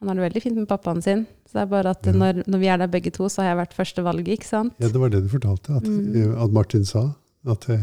Han 0.00 0.08
har 0.10 0.14
det 0.18 0.24
veldig 0.26 0.42
fint 0.42 0.56
med 0.56 0.68
pappaen 0.68 1.02
sin. 1.04 1.26
Så 1.48 1.58
det 1.58 1.62
er 1.62 1.66
bare 1.72 1.90
at 1.94 2.06
Ja. 2.06 2.12
når, 2.12 2.42
når 2.48 2.58
vi 2.60 2.66
er 2.72 2.78
der 2.80 2.88
begge 2.92 3.10
to, 3.12 3.28
så 3.28 3.42
har 3.42 3.50
jeg 3.52 3.58
vært 3.62 3.74
førstevalget, 3.76 4.28
ikke 4.38 4.48
sant? 4.48 4.74
Ja, 4.80 4.88
det 4.88 5.00
var 5.00 5.08
det 5.12 5.22
du 5.24 5.28
fortalte, 5.28 5.76
at, 5.76 5.84
Mm. 5.88 6.34
at 6.44 6.50
Martin 6.52 6.84
sa. 6.84 7.04
At 7.46 7.68
eh, 7.68 7.80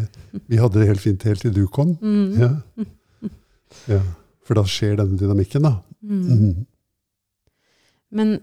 vi 0.49 0.57
hadde 0.57 0.79
det 0.79 0.87
helt 0.87 0.99
fint 1.01 1.23
helt 1.23 1.39
til 1.41 1.53
du 1.53 1.67
kom. 1.67 1.95
Mm. 2.01 2.39
Ja. 2.39 2.49
ja. 3.87 4.01
For 4.43 4.55
da 4.57 4.63
skjer 4.65 4.97
denne 4.97 5.17
dynamikken, 5.17 5.61
da. 5.61 5.75
Mm. 6.01 6.21
Mm. 6.29 6.65
Men 8.11 8.39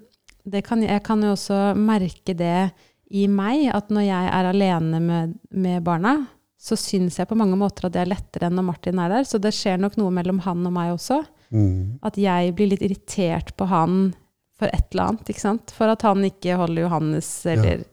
det 0.49 0.62
kan, 0.64 0.83
jeg 0.83 1.02
kan 1.04 1.21
jo 1.23 1.33
også 1.35 1.75
merke 1.76 2.35
det 2.38 2.71
i 3.11 3.26
meg, 3.26 3.66
at 3.75 3.90
når 3.90 4.04
jeg 4.07 4.30
er 4.38 4.49
alene 4.52 5.00
med, 5.00 5.35
med 5.50 5.83
barna, 5.85 6.14
så 6.59 6.75
syns 6.77 7.19
jeg 7.21 7.29
på 7.31 7.37
mange 7.38 7.55
måter 7.59 7.87
at 7.87 7.95
det 7.95 8.00
er 8.03 8.11
lettere 8.11 8.49
enn 8.49 8.57
når 8.59 8.67
Martin 8.67 8.99
er 8.99 9.12
der. 9.12 9.27
Så 9.29 9.38
det 9.38 9.53
skjer 9.55 9.79
nok 9.79 9.95
noe 10.00 10.11
mellom 10.11 10.41
han 10.43 10.65
og 10.67 10.73
meg 10.75 10.91
også. 10.97 11.21
Mm. 11.55 11.99
At 12.03 12.19
jeg 12.19 12.55
blir 12.59 12.73
litt 12.73 12.83
irritert 12.83 13.55
på 13.57 13.69
han 13.71 14.00
for 14.59 14.67
et 14.75 14.88
eller 14.91 15.05
annet. 15.12 15.31
ikke 15.31 15.45
sant? 15.45 15.71
For 15.77 15.87
at 15.93 16.03
han 16.03 16.25
ikke 16.27 16.57
holder 16.59 16.83
Johannes, 16.88 17.31
eller 17.47 17.85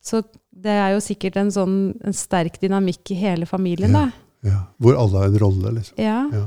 Så 0.00 0.22
det 0.50 0.72
er 0.72 0.94
jo 0.94 1.02
sikkert 1.04 1.36
en 1.36 1.50
sånn 1.52 1.74
en 2.08 2.16
sterk 2.16 2.56
dynamikk 2.62 3.10
i 3.12 3.18
hele 3.20 3.44
familien, 3.46 3.92
Ja. 3.92 4.06
da. 4.06 4.48
Ja. 4.48 4.60
Hvor 4.80 4.96
alle 4.96 5.18
har 5.20 5.26
en 5.28 5.38
rolle, 5.38 5.74
liksom. 5.76 5.98
Ja. 6.00 6.22
Ja. 6.32 6.46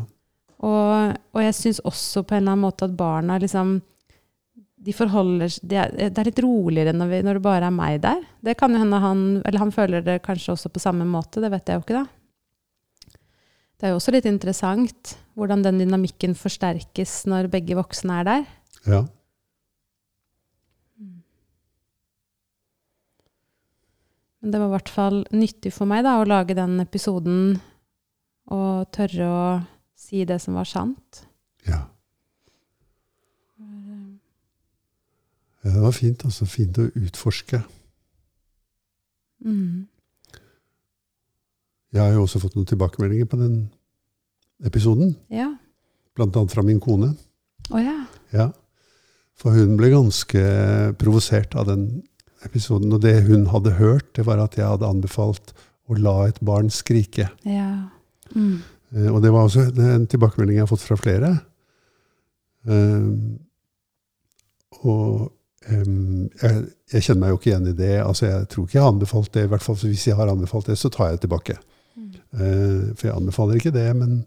Og, 0.63 1.17
og 1.35 1.41
jeg 1.43 1.53
syns 1.53 1.79
også 1.85 2.23
på 2.25 2.33
en 2.33 2.41
eller 2.47 2.55
annen 2.55 2.65
måte 2.65 2.87
at 2.87 2.97
barna 2.97 3.37
liksom 3.37 3.75
de 4.83 4.93
forholder 4.95 5.47
er, 5.71 5.93
det 6.11 6.19
er 6.19 6.27
litt 6.27 6.41
roligere 6.43 6.93
når, 6.95 7.11
vi, 7.11 7.21
når 7.23 7.39
det 7.39 7.45
bare 7.45 7.69
er 7.69 7.75
meg 7.75 8.01
der. 8.03 8.19
Det 8.43 8.57
kan 8.59 8.73
jo 8.73 8.81
hende 8.81 8.99
han 8.99 9.23
Eller 9.45 9.61
han 9.61 9.71
føler 9.71 10.03
det 10.03 10.21
kanskje 10.25 10.57
også 10.57 10.71
på 10.73 10.83
samme 10.83 11.07
måte, 11.07 11.41
det 11.43 11.51
vet 11.53 11.69
jeg 11.69 11.79
jo 11.79 11.85
ikke, 11.85 12.01
da. 12.01 13.19
Det 13.79 13.87
er 13.87 13.93
jo 13.93 13.99
også 13.99 14.13
litt 14.15 14.27
interessant 14.29 15.15
hvordan 15.35 15.63
den 15.65 15.81
dynamikken 15.81 16.35
forsterkes 16.39 17.23
når 17.27 17.49
begge 17.51 17.77
voksne 17.79 18.21
er 18.21 18.29
der. 18.29 18.47
ja. 18.87 19.03
Men 24.43 24.51
det 24.51 24.59
var 24.59 24.67
i 24.67 24.75
hvert 24.75 24.91
fall 24.91 25.21
nyttig 25.31 25.71
for 25.71 25.87
meg 25.87 26.01
da, 26.03 26.17
å 26.19 26.27
lage 26.27 26.55
den 26.57 26.75
episoden 26.83 27.53
og 28.51 28.89
tørre 28.91 29.27
å 29.31 29.43
si 29.95 30.25
det 30.27 30.41
som 30.43 30.59
var 30.59 30.67
sant. 30.67 31.23
ja. 31.63 31.85
Det 35.71 35.81
var 35.81 35.91
fint. 35.95 36.25
altså 36.27 36.45
Fint 36.49 36.77
å 36.81 36.89
utforske. 36.99 37.61
Mm. 39.45 39.85
Jeg 41.93 42.01
har 42.01 42.13
jo 42.15 42.23
også 42.25 42.41
fått 42.41 42.55
noen 42.57 42.67
tilbakemeldinger 42.67 43.27
på 43.29 43.37
den 43.39 43.57
episoden. 44.65 45.13
Ja. 45.31 45.51
Blant 46.17 46.35
annet 46.39 46.51
fra 46.55 46.63
min 46.65 46.81
kone. 46.83 47.13
Oh, 47.71 47.79
ja. 47.79 47.99
Ja. 48.33 48.49
For 49.39 49.55
hun 49.55 49.75
ble 49.79 49.91
ganske 49.93 50.41
provosert 51.01 51.55
av 51.59 51.67
den 51.69 51.87
episoden. 52.45 52.91
Og 52.95 53.01
det 53.03 53.21
hun 53.27 53.47
hadde 53.53 53.75
hørt, 53.79 54.09
det 54.17 54.25
var 54.27 54.41
at 54.43 54.57
jeg 54.59 54.67
hadde 54.67 54.89
anbefalt 54.89 55.53
å 55.91 55.97
la 55.99 56.15
et 56.29 56.39
barn 56.45 56.71
skrike. 56.73 57.29
Ja. 57.47 57.69
Mm. 58.33 58.59
Eh, 58.95 59.09
Og 59.13 59.21
det 59.23 59.31
var 59.33 59.45
også 59.47 59.67
en 59.69 60.07
tilbakemelding 60.09 60.57
jeg 60.59 60.65
har 60.65 60.71
fått 60.73 60.85
fra 60.87 60.97
flere. 60.99 61.33
Um, 62.63 63.39
og 64.87 65.32
jeg, 66.43 66.63
jeg 66.91 67.05
kjenner 67.05 67.21
meg 67.21 67.31
jo 67.31 67.39
ikke 67.39 67.49
igjen 67.51 67.69
i 67.71 67.75
det. 67.77 67.93
altså 68.03 68.25
Jeg 68.27 68.47
tror 68.51 68.65
ikke 68.65 68.77
jeg 68.77 68.83
har 68.83 68.93
anbefalt 68.93 69.33
det. 69.33 69.43
i 69.43 69.51
hvert 69.53 69.63
fall 69.63 69.77
Hvis 69.79 70.07
jeg 70.07 70.17
har 70.19 70.31
anbefalt 70.31 70.67
det, 70.67 70.77
så 70.77 70.89
tar 70.89 71.09
jeg 71.09 71.17
det 71.17 71.23
tilbake. 71.25 71.57
Mm. 71.95 72.09
Uh, 72.33 72.85
for 72.97 73.07
jeg 73.07 73.15
anbefaler 73.15 73.59
ikke 73.59 73.73
det, 73.75 73.87
men, 73.95 74.25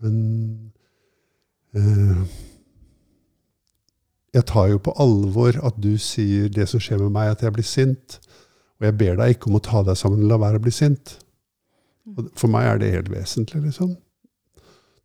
men 0.00 0.16
uh, 1.76 2.24
Jeg 4.34 4.46
tar 4.46 4.70
jo 4.72 4.78
på 4.78 4.94
alvor 5.02 5.58
at 5.66 5.76
du 5.82 5.94
sier 5.98 6.48
det 6.52 6.68
som 6.70 6.80
skjer 6.80 7.00
med 7.04 7.14
meg, 7.14 7.34
at 7.34 7.44
jeg 7.44 7.52
blir 7.56 7.66
sint. 7.66 8.18
Og 8.76 8.88
jeg 8.88 8.98
ber 9.00 9.16
deg 9.16 9.36
ikke 9.36 9.48
om 9.50 9.56
å 9.56 9.64
ta 9.64 9.82
deg 9.84 9.96
sammen 9.96 10.24
og 10.24 10.32
la 10.32 10.40
være 10.40 10.60
å 10.60 10.64
bli 10.66 10.74
sint. 10.74 11.16
Og 12.16 12.28
for 12.38 12.52
meg 12.52 12.68
er 12.68 12.80
det 12.80 12.92
helt 12.92 13.08
vesentlig, 13.10 13.62
liksom. 13.64 13.96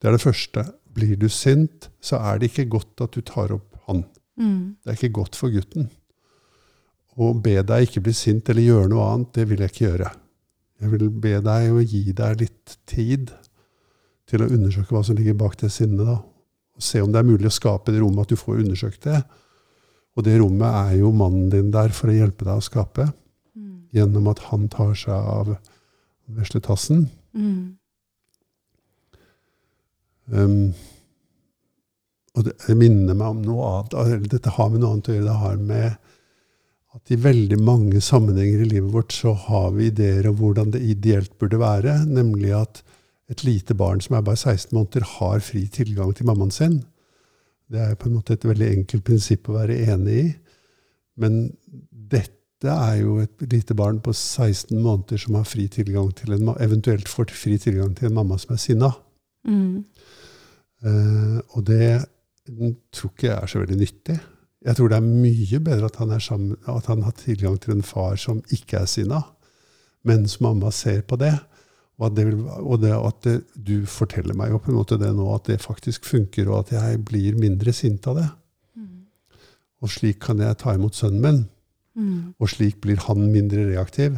Det 0.01 0.09
er 0.09 0.17
det 0.17 0.23
første. 0.23 0.65
Blir 0.91 1.15
du 1.15 1.29
sint, 1.31 1.87
så 2.03 2.19
er 2.19 2.41
det 2.41 2.51
ikke 2.51 2.67
godt 2.75 3.03
at 3.05 3.15
du 3.15 3.23
tar 3.25 3.53
opp 3.55 3.79
han. 3.87 4.03
Mm. 4.35 4.75
Det 4.83 4.91
er 4.91 4.99
ikke 4.99 5.15
godt 5.21 5.39
for 5.39 5.53
gutten. 5.53 5.87
Å 7.19 7.33
be 7.43 7.57
deg 7.67 7.87
ikke 7.87 8.03
bli 8.05 8.13
sint 8.15 8.49
eller 8.49 8.63
gjøre 8.63 8.89
noe 8.91 9.07
annet, 9.11 9.33
det 9.35 9.47
vil 9.49 9.59
jeg 9.63 9.73
ikke 9.73 9.87
gjøre. 9.89 10.11
Jeg 10.81 10.91
vil 10.93 11.09
be 11.23 11.33
deg 11.43 11.71
å 11.75 11.81
gi 11.83 12.03
deg 12.17 12.39
litt 12.41 12.77
tid 12.89 13.33
til 14.31 14.43
å 14.45 14.47
undersøke 14.49 14.95
hva 14.95 15.03
som 15.05 15.17
ligger 15.19 15.35
bak 15.37 15.57
det 15.59 15.69
sinnet. 15.73 16.05
da. 16.07 16.21
Og 16.75 16.81
se 16.85 17.01
om 17.03 17.11
det 17.11 17.19
er 17.19 17.27
mulig 17.27 17.49
å 17.49 17.53
skape 17.53 17.91
det 17.91 17.99
rommet 18.01 18.23
at 18.23 18.31
du 18.31 18.39
får 18.39 18.63
undersøkt 18.63 19.03
det. 19.03 19.19
Og 20.15 20.23
det 20.23 20.37
rommet 20.39 20.71
er 20.71 20.95
jo 21.01 21.11
mannen 21.15 21.49
din 21.51 21.69
der 21.71 21.91
for 21.95 22.11
å 22.11 22.15
hjelpe 22.15 22.47
deg 22.47 22.57
å 22.57 22.63
skape, 22.63 23.11
Mm. 23.55 23.83
gjennom 23.93 24.27
at 24.31 24.39
han 24.47 24.69
tar 24.69 24.93
seg 24.95 25.11
av 25.11 25.57
vesletassen. 26.31 27.09
Mm. 27.35 27.75
Um, 30.31 30.73
og 32.35 32.45
det, 32.47 32.55
minner 32.79 33.13
meg 33.13 33.27
om 33.27 33.41
noe 33.43 33.67
annet. 33.91 34.29
Dette 34.31 34.53
har 34.55 34.69
med 34.71 34.79
noe 34.79 34.93
annet 34.95 35.09
å 35.11 35.15
gjøre. 35.17 35.27
Det 35.27 35.39
har 35.41 35.57
med 35.57 35.97
at 36.95 37.11
i 37.13 37.17
veldig 37.23 37.57
mange 37.63 38.01
sammenhenger 38.03 38.65
i 38.65 38.71
livet 38.73 38.91
vårt 38.91 39.13
så 39.15 39.31
har 39.47 39.69
vi 39.77 39.87
ideer 39.87 40.27
om 40.27 40.35
hvordan 40.41 40.73
det 40.73 40.81
ideelt 40.83 41.37
burde 41.39 41.59
være. 41.61 42.01
Nemlig 42.07 42.51
at 42.57 42.81
et 43.31 43.45
lite 43.47 43.75
barn 43.79 44.01
som 44.03 44.17
er 44.17 44.25
bare 44.27 44.39
16 44.39 44.75
måneder, 44.75 45.05
har 45.07 45.39
fri 45.39 45.63
tilgang 45.71 46.11
til 46.15 46.27
mammaen 46.27 46.51
sin. 46.51 46.81
Det 47.71 47.79
er 47.79 47.95
på 47.95 48.09
en 48.09 48.17
måte 48.17 48.35
et 48.35 48.47
veldig 48.47 48.67
enkelt 48.73 49.05
prinsipp 49.07 49.47
å 49.47 49.55
være 49.55 49.79
enig 49.93 50.17
i. 50.19 50.25
Men 51.21 51.37
dette 52.11 52.73
er 52.73 52.97
jo 52.99 53.21
et 53.23 53.45
lite 53.53 53.75
barn 53.77 54.01
på 54.03 54.11
16 54.11 54.75
måneder 54.75 55.21
som 55.23 55.39
har 55.39 55.47
fri 55.47 55.69
tilgang 55.71 56.11
til 56.17 56.35
en, 56.35 56.51
eventuelt 56.59 57.07
får 57.09 57.31
fri 57.31 57.55
tilgang 57.61 57.95
til 57.95 58.09
en 58.09 58.19
mamma 58.19 58.37
som 58.41 58.51
er 58.57 58.61
sinna. 58.61 58.91
Mm. 59.47 59.85
Uh, 60.83 61.39
og 61.55 61.63
det 61.69 61.87
tror 62.91 63.13
ikke 63.13 63.29
jeg 63.29 63.37
er 63.37 63.49
så 63.49 63.63
veldig 63.63 63.79
nyttig. 63.79 64.19
Jeg 64.61 64.77
tror 64.77 64.91
det 64.91 64.97
er 64.99 65.05
mye 65.05 65.59
bedre 65.63 65.87
at 65.89 65.97
han, 65.97 66.11
sammen, 66.21 66.57
at 66.69 66.89
han 66.91 67.01
har 67.05 67.15
tilgang 67.17 67.55
til 67.61 67.77
en 67.77 67.85
far 67.85 68.19
som 68.21 68.43
ikke 68.53 68.83
er 68.83 68.89
sinna, 68.89 69.23
mens 70.05 70.39
mamma 70.41 70.69
ser 70.73 71.01
på 71.01 71.17
det. 71.21 71.33
Og 71.97 72.07
at, 72.09 72.17
det, 72.17 72.25
vil, 72.27 72.43
og 72.45 72.81
det, 72.81 72.91
at 72.93 73.23
det, 73.25 73.35
du 73.55 73.87
forteller 73.89 74.37
meg 74.37 74.53
jo 74.53 74.59
på 74.61 74.71
en 74.71 74.77
måte 74.79 74.97
det 75.01 75.09
nå, 75.17 75.25
at 75.33 75.49
det 75.49 75.61
faktisk 75.61 76.05
funker, 76.09 76.49
og 76.49 76.63
at 76.63 76.75
jeg 76.77 77.01
blir 77.05 77.37
mindre 77.41 77.73
sint 77.73 78.05
av 78.09 78.17
det. 78.17 78.27
Mm. 78.77 78.93
Og 79.81 79.93
slik 79.93 80.21
kan 80.25 80.41
jeg 80.41 80.57
ta 80.61 80.77
imot 80.77 80.97
sønnen 80.97 81.25
min, 81.25 81.41
Mm. 81.91 82.33
og 82.39 82.47
slik 82.47 82.77
blir 82.79 83.01
han 83.03 83.25
mindre 83.33 83.65
reaktiv. 83.67 84.13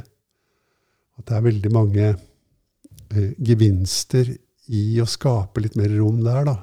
At 1.18 1.26
det 1.26 1.38
er 1.38 1.46
veldig 1.48 1.72
mange 1.74 2.04
eh, 2.12 3.32
gevinster 3.42 4.30
i 4.74 4.84
å 5.02 5.08
skape 5.10 5.64
litt 5.64 5.78
mer 5.80 5.90
rom 5.98 6.20
der, 6.26 6.46
da. 6.46 6.56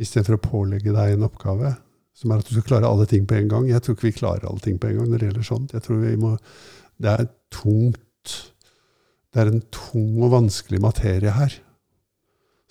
Istedenfor 0.00 0.38
å 0.38 0.44
pålegge 0.44 0.94
deg 0.96 1.14
en 1.14 1.26
oppgave 1.28 1.74
som 2.16 2.32
er 2.32 2.40
at 2.40 2.48
du 2.48 2.54
skal 2.56 2.66
klare 2.70 2.88
alle 2.88 3.06
ting 3.08 3.26
på 3.28 3.36
en 3.36 3.50
gang. 3.50 3.68
Jeg 3.68 3.82
tror 3.84 3.96
ikke 3.96 4.08
vi 4.08 4.16
klarer 4.16 4.48
alle 4.48 4.62
ting 4.64 4.78
på 4.80 4.88
en 4.88 5.00
gang 5.00 5.08
når 5.10 5.20
det 5.20 5.28
gjelder 5.30 5.46
sånt. 5.46 5.74
Jeg 5.76 5.84
tror 5.84 6.00
vi 6.00 6.16
må, 6.20 6.36
Det 6.96 7.12
er 7.12 7.26
tungt 7.52 8.52
Det 9.32 9.42
er 9.42 9.50
en 9.52 9.64
tung 9.68 10.22
og 10.24 10.32
vanskelig 10.32 10.80
materie 10.80 11.30
her. 11.30 11.58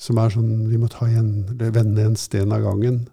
Som 0.02 0.18
er 0.18 0.34
sånn 0.34 0.66
Vi 0.70 0.80
må 0.82 0.90
ta 0.90 1.06
igjen, 1.06 1.46
vende 1.60 2.08
en 2.08 2.18
sten 2.18 2.52
av 2.52 2.66
gangen. 2.66 3.04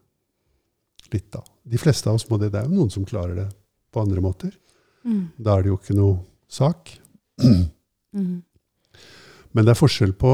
Litt, 1.12 1.28
da. 1.34 1.42
De 1.68 1.78
fleste 1.78 2.08
av 2.08 2.16
oss 2.16 2.28
må 2.30 2.38
det. 2.40 2.50
Det 2.54 2.62
er 2.62 2.70
jo 2.70 2.78
noen 2.78 2.90
som 2.90 3.04
klarer 3.04 3.36
det 3.36 3.48
på 3.92 4.00
andre 4.00 4.24
måter. 4.24 4.56
Mm. 5.04 5.34
Da 5.36 5.58
er 5.58 5.62
det 5.62 5.72
jo 5.74 5.76
ikke 5.76 5.98
noe 5.98 6.16
sak. 6.48 6.94
Mm. 7.42 8.40
Men 9.52 9.66
det 9.66 9.74
er 9.74 9.78
forskjell 9.78 10.16
på 10.16 10.32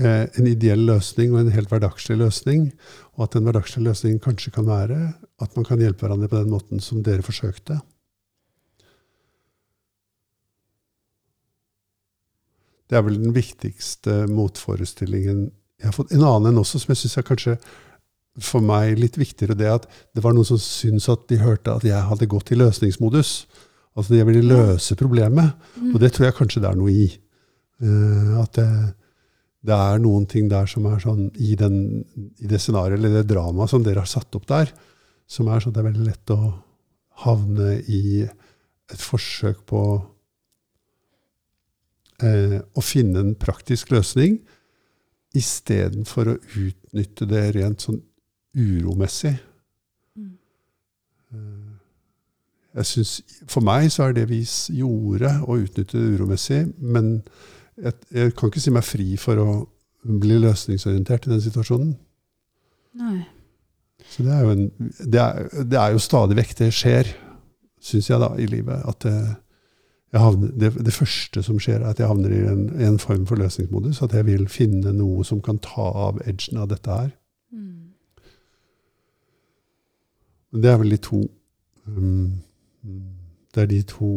en 0.00 0.48
ideell 0.48 0.82
løsning 0.88 1.34
og 1.34 1.42
en 1.42 1.52
helt 1.54 1.70
hverdagslig 1.72 2.16
løsning. 2.20 2.70
Og 3.18 3.26
at 3.26 3.36
den 3.36 3.46
hverdagslig 3.46 3.84
løsningen 3.84 4.22
kanskje 4.22 4.52
kan 4.54 4.68
være 4.68 4.98
at 5.40 5.56
man 5.56 5.66
kan 5.68 5.80
hjelpe 5.80 6.06
hverandre 6.06 6.30
på 6.30 6.40
den 6.40 6.52
måten 6.52 6.82
som 6.84 7.02
dere 7.04 7.24
forsøkte. 7.26 7.80
Det 12.90 12.98
er 12.98 13.06
vel 13.06 13.20
den 13.22 13.36
viktigste 13.36 14.24
motforestillingen 14.30 15.50
jeg 15.80 15.88
har 15.88 15.94
fått. 15.94 16.10
En 16.12 16.26
annen 16.26 16.50
enn 16.50 16.60
også, 16.60 16.80
som 16.82 16.92
jeg 16.92 17.04
syns 17.04 17.18
er 17.20 17.26
kanskje 17.28 17.56
for 18.40 18.64
meg 18.64 18.98
litt 18.98 19.16
viktigere, 19.18 19.56
det 19.58 19.68
at 19.70 19.86
det 20.16 20.22
var 20.24 20.34
noen 20.34 20.48
som 20.48 20.58
syntes 20.60 21.08
at 21.12 21.26
de 21.30 21.38
hørte 21.40 21.72
at 21.72 21.86
jeg 21.86 22.08
hadde 22.10 22.28
gått 22.30 22.52
i 22.52 22.58
løsningsmodus. 22.58 23.32
Altså 23.98 24.16
jeg 24.18 24.26
ville 24.28 24.46
løse 24.46 24.96
problemet. 24.98 25.54
Mm. 25.76 25.94
Og 25.94 26.00
det 26.02 26.12
tror 26.14 26.28
jeg 26.28 26.36
kanskje 26.38 26.62
det 26.64 26.70
er 26.70 26.78
noe 26.78 26.92
i. 26.94 27.06
Eh, 27.82 28.34
at 28.42 28.58
det, 28.58 28.68
det 29.60 29.76
er 29.76 30.00
noen 30.00 30.24
ting 30.28 30.48
der 30.48 30.68
som 30.70 30.86
er 30.88 31.02
sånn 31.02 31.26
i, 31.36 31.54
den, 31.58 32.04
i 32.40 32.48
det 32.48 32.60
scenarioet, 32.62 32.98
eller 32.98 33.18
det 33.18 33.28
dramaet 33.34 33.72
som 33.72 33.84
dere 33.84 34.04
har 34.04 34.08
satt 34.08 34.36
opp 34.38 34.46
der, 34.48 34.72
som 35.28 35.50
er 35.52 35.60
sånn 35.60 35.74
at 35.74 35.76
det 35.76 35.82
er 35.82 35.90
veldig 35.90 36.06
lett 36.06 36.32
å 36.32 36.40
havne 37.26 37.74
i 37.84 38.02
et 38.24 39.02
forsøk 39.04 39.60
på 39.68 39.82
eh, 42.24 42.56
å 42.60 42.84
finne 42.84 43.20
en 43.20 43.36
praktisk 43.38 43.92
løsning, 43.92 44.40
istedenfor 45.36 46.32
å 46.32 46.38
utnytte 46.58 47.28
det 47.30 47.44
rent 47.54 47.84
sånn 47.84 48.00
uromessig. 48.56 49.36
Mm. 50.18 50.32
Eh, 51.34 51.66
Jeg 52.80 52.86
synes, 52.86 53.12
For 53.50 53.60
meg 53.66 53.90
så 53.90 54.08
er 54.08 54.12
det 54.14 54.28
vi 54.30 54.40
gjorde, 54.78 55.30
å 55.42 55.58
utnytte 55.58 55.98
det 55.98 56.16
uromessig. 56.16 56.60
Men 56.78 57.20
jeg, 57.76 57.92
jeg 58.14 58.34
kan 58.36 58.50
ikke 58.50 58.62
si 58.62 58.72
meg 58.74 58.86
fri 58.86 59.10
for 59.20 59.42
å 59.42 59.50
bli 60.00 60.38
løsningsorientert 60.40 61.28
i 61.28 61.34
den 61.34 61.44
situasjonen. 61.44 61.92
Nei. 63.00 63.20
Så 64.10 64.24
det 64.26 64.32
er 64.32 64.40
jo, 64.42 64.54
en, 64.56 64.92
det 65.12 65.20
er, 65.20 65.48
det 65.70 65.78
er 65.78 65.94
jo 65.94 66.02
stadig 66.02 66.38
vekk 66.38 66.56
det 66.58 66.70
skjer, 66.74 67.12
syns 67.80 68.10
jeg, 68.10 68.20
da, 68.20 68.32
i 68.40 68.48
livet. 68.50 68.82
At 68.88 69.06
havner, 70.18 70.50
det, 70.58 70.72
det 70.86 70.94
første 70.94 71.42
som 71.42 71.60
skjer, 71.62 71.80
er 71.80 71.92
at 71.92 72.00
jeg 72.00 72.08
havner 72.10 72.32
i 72.34 72.40
en, 72.50 72.64
en 72.82 72.98
form 72.98 73.26
for 73.28 73.38
løsningsmodus. 73.40 74.02
At 74.02 74.14
jeg 74.16 74.26
vil 74.26 74.48
finne 74.50 74.92
noe 74.96 75.24
som 75.24 75.42
kan 75.44 75.60
ta 75.62 75.86
av 76.08 76.20
edgen 76.26 76.58
av 76.58 76.70
dette 76.72 76.90
her. 76.90 77.10
Mm. 77.52 77.92
Det 80.62 80.70
er 80.72 80.80
vel 80.80 80.96
de 80.96 80.98
to 80.98 81.22
um, 81.86 82.40
Det 83.54 83.62
er 83.62 83.66
de 83.70 83.82
to 83.82 84.08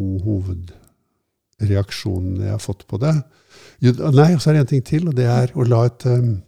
hovedreaksjonene 1.59 2.47
jeg 2.47 2.55
har 2.55 2.61
fått 2.61 2.85
på 2.87 2.99
det. 3.01 3.13
Jo, 3.83 3.93
nei, 4.13 4.33
og 4.33 4.41
så 4.41 4.51
er 4.51 4.57
det 4.57 4.63
en 4.63 4.71
ting 4.73 4.85
til, 4.85 5.07
og 5.07 5.15
det 5.15 5.27
er 5.27 5.53
å 5.55 5.65
la 5.67 5.85
et 5.87 6.05
um, 6.07 6.41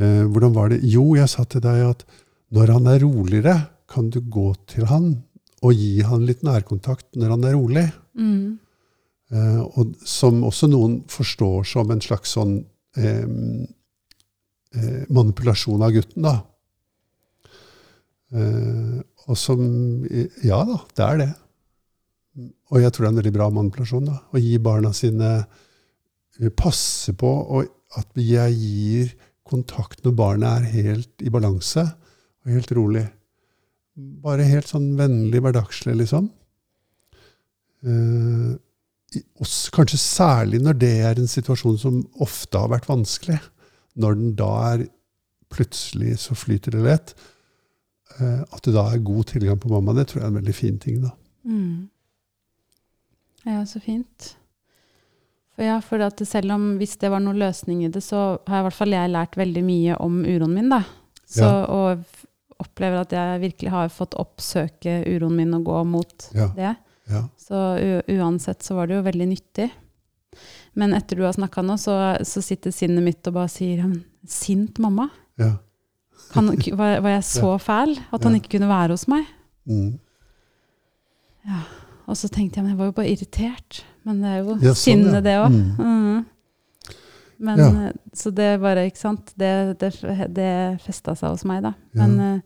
uh, 0.00 0.24
Hvordan 0.26 0.54
var 0.54 0.70
det? 0.70 0.80
Jo, 0.82 1.14
jeg 1.16 1.28
sa 1.28 1.44
til 1.44 1.62
deg 1.64 1.84
at 1.86 2.04
når 2.50 2.72
han 2.74 2.86
er 2.90 3.04
roligere, 3.04 3.56
kan 3.90 4.10
du 4.10 4.20
gå 4.20 4.52
til 4.70 4.86
han 4.86 5.22
og 5.62 5.74
gi 5.74 6.00
han 6.06 6.24
litt 6.24 6.42
nærkontakt 6.46 7.16
når 7.18 7.34
han 7.34 7.44
er 7.44 7.56
rolig. 7.56 7.86
Mm. 8.14 8.58
Uh, 9.30 9.62
og 9.78 9.94
som 10.06 10.42
også 10.46 10.70
noen 10.70 11.00
forstår 11.10 11.66
som 11.68 11.90
en 11.92 12.02
slags 12.02 12.32
sånn 12.34 12.56
eh, 12.98 13.26
uh, 14.74 15.02
manipulasjon 15.10 15.84
av 15.86 15.94
gutten, 15.94 16.26
da. 16.26 16.40
Og 18.30 19.34
som 19.34 19.60
Ja 20.46 20.60
da, 20.62 20.76
det 20.94 21.02
er 21.02 21.16
det. 21.18 21.30
Og 22.38 22.78
jeg 22.78 22.92
tror 22.92 23.04
det 23.04 23.08
er 23.08 23.12
en 23.12 23.20
veldig 23.20 23.34
bra 23.34 23.48
manipulasjon. 23.54 24.06
da, 24.06 24.18
Å 24.30 24.42
gi 24.42 24.54
barna 24.62 24.92
sine 24.96 25.30
eh, 25.40 26.52
Passe 26.56 27.12
på 27.18 27.30
at 27.98 28.20
jeg 28.22 28.54
gir 28.56 29.14
kontakt 29.50 30.04
når 30.04 30.14
barnet 30.16 30.50
er 30.50 30.76
helt 30.76 31.24
i 31.26 31.32
balanse 31.32 31.82
og 31.82 32.52
helt 32.54 32.70
rolig. 32.76 33.04
Bare 34.22 34.46
helt 34.46 34.70
sånn 34.70 34.94
vennlig, 34.96 35.42
hverdagslig, 35.42 35.96
liksom. 35.98 36.30
Eh, 37.82 38.54
kanskje 39.74 39.98
særlig 39.98 40.60
når 40.62 40.78
det 40.78 40.94
er 41.08 41.18
en 41.18 41.30
situasjon 41.30 41.78
som 41.82 42.00
ofte 42.22 42.62
har 42.62 42.70
vært 42.72 42.88
vanskelig. 42.88 43.40
Når 44.00 44.16
den 44.16 44.34
da 44.38 44.50
er 44.70 44.86
plutselig 45.50 46.20
så 46.22 46.36
flyter 46.38 46.76
det 46.76 46.84
lett. 46.86 47.14
Eh, 48.18 48.42
at 48.42 48.62
det 48.64 48.74
da 48.76 48.86
er 48.90 49.02
god 49.04 49.32
tilgang 49.32 49.58
på 49.60 49.72
mamma, 49.72 49.96
det 49.96 50.08
tror 50.08 50.22
jeg 50.22 50.28
er 50.28 50.32
en 50.32 50.40
veldig 50.40 50.56
fin 50.56 50.78
ting. 50.78 51.00
da. 51.02 51.12
Mm. 51.44 51.90
Ja, 53.46 53.62
så 53.66 53.80
fint. 53.80 54.34
For 55.56 55.64
ja, 55.64 55.78
for 55.84 56.02
at 56.04 56.20
selv 56.28 56.52
om 56.54 56.66
hvis 56.80 56.96
det 57.00 57.10
var 57.12 57.20
noen 57.24 57.38
løsning 57.40 57.84
i 57.84 57.88
det, 57.92 58.02
så 58.04 58.38
har 58.48 58.60
i 58.62 58.66
hvert 58.68 58.76
fall 58.76 58.92
jeg 58.94 59.12
lært 59.12 59.36
veldig 59.40 59.62
mye 59.66 59.96
om 60.00 60.20
uroen 60.24 60.54
min, 60.54 60.68
da. 60.72 60.82
Så, 61.26 61.44
Ja. 61.46 61.64
Og 61.66 62.04
opplever 62.60 63.00
at 63.00 63.12
jeg 63.16 63.40
virkelig 63.40 63.70
har 63.72 63.88
fått 63.88 64.14
oppsøke 64.20 64.98
uroen 65.08 65.36
min 65.36 65.54
og 65.56 65.64
gå 65.64 65.78
mot 65.88 66.26
Ja. 66.34 66.48
det. 66.56 66.74
Ja. 67.10 67.22
Så 67.40 67.56
uansett 68.08 68.62
så 68.62 68.74
var 68.76 68.86
det 68.86 68.98
jo 68.98 69.02
veldig 69.08 69.28
nyttig. 69.30 69.70
Men 70.74 70.92
etter 70.94 71.16
du 71.16 71.24
har 71.24 71.32
snakka 71.34 71.62
nå, 71.64 71.74
så, 71.80 71.94
så 72.22 72.42
sitter 72.44 72.70
sinnet 72.70 73.02
mitt 73.02 73.26
og 73.26 73.34
bare 73.34 73.48
sier 73.50 73.80
«Hm, 73.82 74.04
Sint 74.28 74.78
mamma? 74.78 75.08
ja. 75.40 75.56
han, 76.34 76.46
var, 76.76 77.00
var 77.00 77.10
jeg 77.16 77.24
så 77.40 77.56
fæl 77.58 77.96
at 78.12 78.22
han 78.24 78.36
ikke 78.36 78.58
kunne 78.58 78.68
være 78.68 78.92
hos 78.94 79.08
meg? 79.08 79.24
Mm. 79.66 79.98
Og 82.10 82.18
så 82.18 82.28
tenkte 82.32 82.58
jeg 82.58 82.64
men 82.66 82.72
jeg 82.74 82.78
var 82.80 82.90
jo 82.90 82.96
bare 82.98 83.12
irritert. 83.12 83.80
Men 84.08 84.20
det 84.24 84.30
er 84.34 84.38
jo 84.42 84.54
Ja, 84.58 84.72
sånn, 84.74 84.80
sinne, 84.82 85.12
ja. 85.14 85.20
det 85.26 85.34
òg. 85.38 85.54
Mm. 85.54 85.78
Mm. 85.78 86.26
Men, 87.40 87.58
Ja. 87.58 87.68
eh, 87.88 87.92
Så 88.14 88.30
det 88.34 88.60
bare, 88.60 88.86
ikke 88.90 88.98
sant 89.00 89.32
Det, 89.38 89.78
det, 89.78 89.90
det 90.34 90.80
festa 90.84 91.14
seg 91.16 91.30
hos 91.30 91.44
meg, 91.48 91.62
da. 91.62 91.74
Ja. 91.94 92.06
Men, 92.06 92.42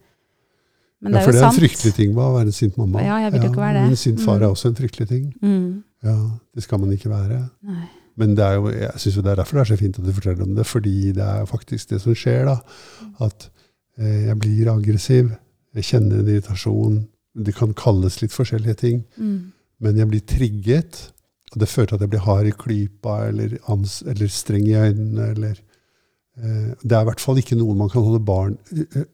det 1.11 1.15
er 1.15 1.15
jo 1.15 1.15
sant. 1.15 1.15
Ja, 1.15 1.21
for 1.25 1.33
det 1.33 1.41
er 1.41 1.45
en 1.45 1.51
sant. 1.53 1.61
fryktelig 1.63 1.95
ting 1.97 2.15
å 2.15 2.29
være 2.35 2.47
en 2.47 2.53
sint 2.53 2.77
mamma. 2.79 3.03
Ja, 3.03 3.17
jeg 3.25 3.33
vil 3.33 3.43
jo 3.43 3.51
ikke 3.53 3.61
være 3.65 3.75
det. 3.75 3.83
Men 3.83 3.91
en 3.91 3.97
sint 3.97 4.21
far 4.21 4.39
Mm. 4.39 4.43
er 4.43 4.49
også 4.55 4.69
en 4.69 4.75
fryktelig 4.79 5.09
ting. 5.09 5.35
Mm. 5.43 5.83
Ja, 6.05 6.31
Det 6.55 6.63
skal 6.63 6.79
man 6.79 6.91
ikke 6.93 7.11
være. 7.11 7.51
Nei. 7.63 7.89
Men 8.17 8.35
det 8.37 8.45
er 8.45 8.55
jo, 8.55 8.69
jeg 8.71 8.93
synes 8.97 9.17
jo 9.17 9.23
det 9.23 9.31
er 9.33 9.37
derfor 9.43 9.57
det 9.59 9.71
er 9.71 9.75
så 9.75 9.79
fint 9.79 9.99
at 9.99 10.05
du 10.05 10.13
forteller 10.13 10.43
om 10.45 10.55
det, 10.55 10.67
fordi 10.67 11.13
det 11.13 11.25
er 11.25 11.39
jo 11.41 11.47
faktisk 11.47 11.89
det 11.89 12.01
som 12.01 12.15
skjer. 12.15 12.45
da, 12.45 12.57
At 13.21 13.49
eh, 13.99 14.27
jeg 14.27 14.39
blir 14.39 14.69
aggressiv, 14.71 15.37
jeg 15.75 15.83
kjenner 15.85 16.21
en 16.21 16.29
irritasjon. 16.29 17.07
Det 17.37 17.55
kan 17.57 17.75
kalles 17.75 18.21
litt 18.23 18.31
forskjellige 18.31 18.77
ting. 18.77 19.05
Mm. 19.19 19.53
Men 19.83 19.99
jeg 19.99 20.11
blir 20.11 20.25
trigget, 20.29 21.01
og 21.53 21.61
det 21.61 21.71
fører 21.71 21.91
til 21.91 21.99
at 21.99 22.05
jeg 22.05 22.13
blir 22.15 22.25
hard 22.25 22.49
i 22.51 22.55
klypa 22.59 23.19
eller, 23.29 23.57
ans, 23.71 24.03
eller 24.07 24.31
streng 24.33 24.69
i 24.69 24.77
øynene. 24.79 25.29
Eller, 25.35 25.61
eh, 26.39 26.73
det 26.83 26.93
er 26.93 27.05
i 27.05 27.11
hvert 27.11 27.23
fall 27.23 27.39
ikke 27.41 27.59
noe 27.59 27.77
man 27.79 27.91
kan 27.93 28.03
holde 28.03 28.23
barn 28.25 28.59
eh, 28.75 29.05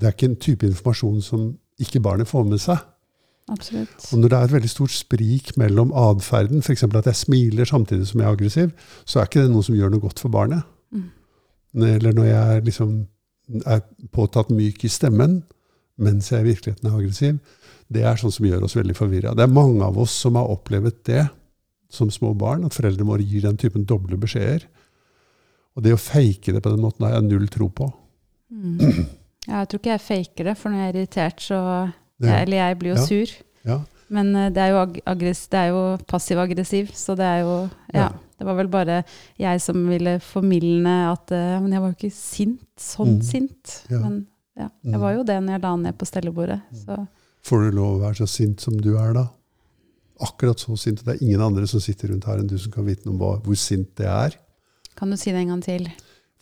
Det 0.00 0.08
er 0.08 0.14
ikke 0.14 0.30
en 0.30 0.40
type 0.40 0.66
informasjon 0.66 1.20
som 1.22 1.50
ikke 1.80 2.00
barnet 2.00 2.28
får 2.28 2.44
med 2.48 2.60
seg. 2.62 2.80
Absolutt. 3.50 4.12
Og 4.12 4.18
når 4.20 4.28
det 4.28 4.38
er 4.38 4.44
et 4.44 4.52
veldig 4.52 4.70
stort 4.70 4.94
sprik 4.94 5.56
mellom 5.58 5.92
atferden, 5.96 6.62
f.eks. 6.62 6.84
at 6.84 7.06
jeg 7.06 7.16
smiler 7.16 7.68
samtidig 7.68 8.06
som 8.08 8.20
jeg 8.20 8.28
er 8.28 8.36
aggressiv, 8.36 8.70
så 9.04 9.20
er 9.20 9.28
ikke 9.28 9.42
det 9.42 9.50
noe 9.52 9.66
som 9.66 9.74
gjør 9.74 9.90
noe 9.92 10.04
godt 10.04 10.22
for 10.22 10.32
barnet. 10.32 10.62
Mm. 10.94 11.08
Eller 11.88 12.14
når 12.14 12.28
jeg 12.30 12.64
liksom 12.68 12.92
er 13.66 13.82
påtatt 14.14 14.52
myk 14.54 14.84
i 14.86 14.92
stemmen 14.92 15.40
mens 16.00 16.30
jeg 16.32 16.44
i 16.44 16.48
virkeligheten 16.48 16.88
er 16.88 16.96
aggressiv. 16.96 17.38
Det 17.90 18.02
er 18.06 18.16
sånn 18.20 18.32
som 18.32 18.46
gjør 18.46 18.62
oss 18.68 18.76
veldig 18.78 18.94
forvirra. 18.94 19.32
Det 19.34 19.42
er 19.42 19.52
mange 19.52 19.82
av 19.82 19.96
oss 19.98 20.12
som 20.22 20.36
har 20.38 20.46
opplevd 20.52 21.00
det 21.08 21.24
som 21.90 22.10
små 22.10 22.34
barn, 22.38 22.64
at 22.64 22.72
foreldrene 22.76 23.08
våre 23.08 23.24
gir 23.26 23.42
den 23.42 23.56
typen 23.58 23.84
doble 23.84 24.16
beskjeder. 24.16 24.62
Og 25.76 25.82
det 25.82 25.92
å 25.94 25.98
fake 25.98 26.52
det 26.54 26.62
på 26.62 26.70
den 26.70 26.82
måten 26.84 27.06
har 27.06 27.16
jeg 27.16 27.26
null 27.26 27.48
tro 27.50 27.68
på. 27.68 27.88
Mm. 28.50 29.06
Ja, 29.48 29.62
jeg 29.62 29.68
tror 29.70 29.80
ikke 29.80 29.94
jeg 29.96 30.04
faker 30.06 30.44
det, 30.50 30.56
for 30.58 30.70
når 30.70 30.78
jeg 30.84 30.88
er 30.90 30.98
irritert, 31.00 31.40
så 31.42 31.58
jeg, 32.20 32.42
Eller 32.44 32.56
jeg 32.60 32.78
blir 32.78 32.90
jo 32.94 32.96
Ja. 33.00 33.06
sur. 33.06 33.26
ja, 33.64 33.78
Men 34.10 34.34
eh, 34.36 34.50
det 34.50 34.58
er 34.58 34.70
jo, 34.70 35.02
jo 35.70 35.96
passiv-aggressiv, 36.06 36.90
så 36.92 37.16
det 37.16 37.24
er 37.24 37.40
jo 37.42 37.70
ja. 37.94 38.10
Det 38.40 38.46
var 38.46 38.54
vel 38.56 38.68
bare 38.68 39.04
jeg 39.38 39.60
som 39.60 39.86
ville 39.88 40.18
formildne 40.20 41.12
at 41.12 41.30
eh, 41.32 41.60
Men 41.60 41.72
jeg 41.72 41.80
var 41.80 41.90
jo 41.90 41.96
ikke 41.98 42.12
sint. 42.14 42.60
Sånn 42.78 43.18
Mm. 43.18 43.22
sint. 43.22 43.82
Men 43.90 44.26
ja, 44.56 44.68
Mm. 44.84 44.92
jeg 44.92 45.00
var 45.00 45.12
jo 45.14 45.22
det 45.24 45.42
når 45.42 45.52
jeg 45.52 45.62
la 45.62 45.76
ned 45.76 45.98
på 45.98 46.06
stellebordet. 46.06 46.60
Så 46.72 47.06
Får 47.46 47.62
du 47.70 47.76
lov 47.76 47.96
å 47.96 48.02
være 48.04 48.18
så 48.20 48.26
sint 48.28 48.60
som 48.60 48.76
du 48.80 48.96
er 49.00 49.14
da? 49.16 49.26
Akkurat 50.20 50.60
så 50.60 50.76
sint. 50.76 51.00
Det 51.04 51.14
er 51.16 51.22
ingen 51.24 51.40
andre 51.40 51.66
som 51.70 51.80
sitter 51.80 52.10
rundt 52.12 52.26
her 52.28 52.38
enn 52.42 52.48
du 52.50 52.58
som 52.60 52.72
kan 52.74 52.84
vite 52.84 53.06
noe 53.06 53.14
om 53.14 53.20
hva- 53.22 53.40
hvor 53.44 53.56
sint 53.56 53.94
det 53.96 54.06
er. 54.06 54.36
kan 54.96 55.08
du 55.10 55.16
si 55.16 55.30
det 55.32 55.38
en 55.40 55.48
gang 55.48 55.62
til. 55.64 55.86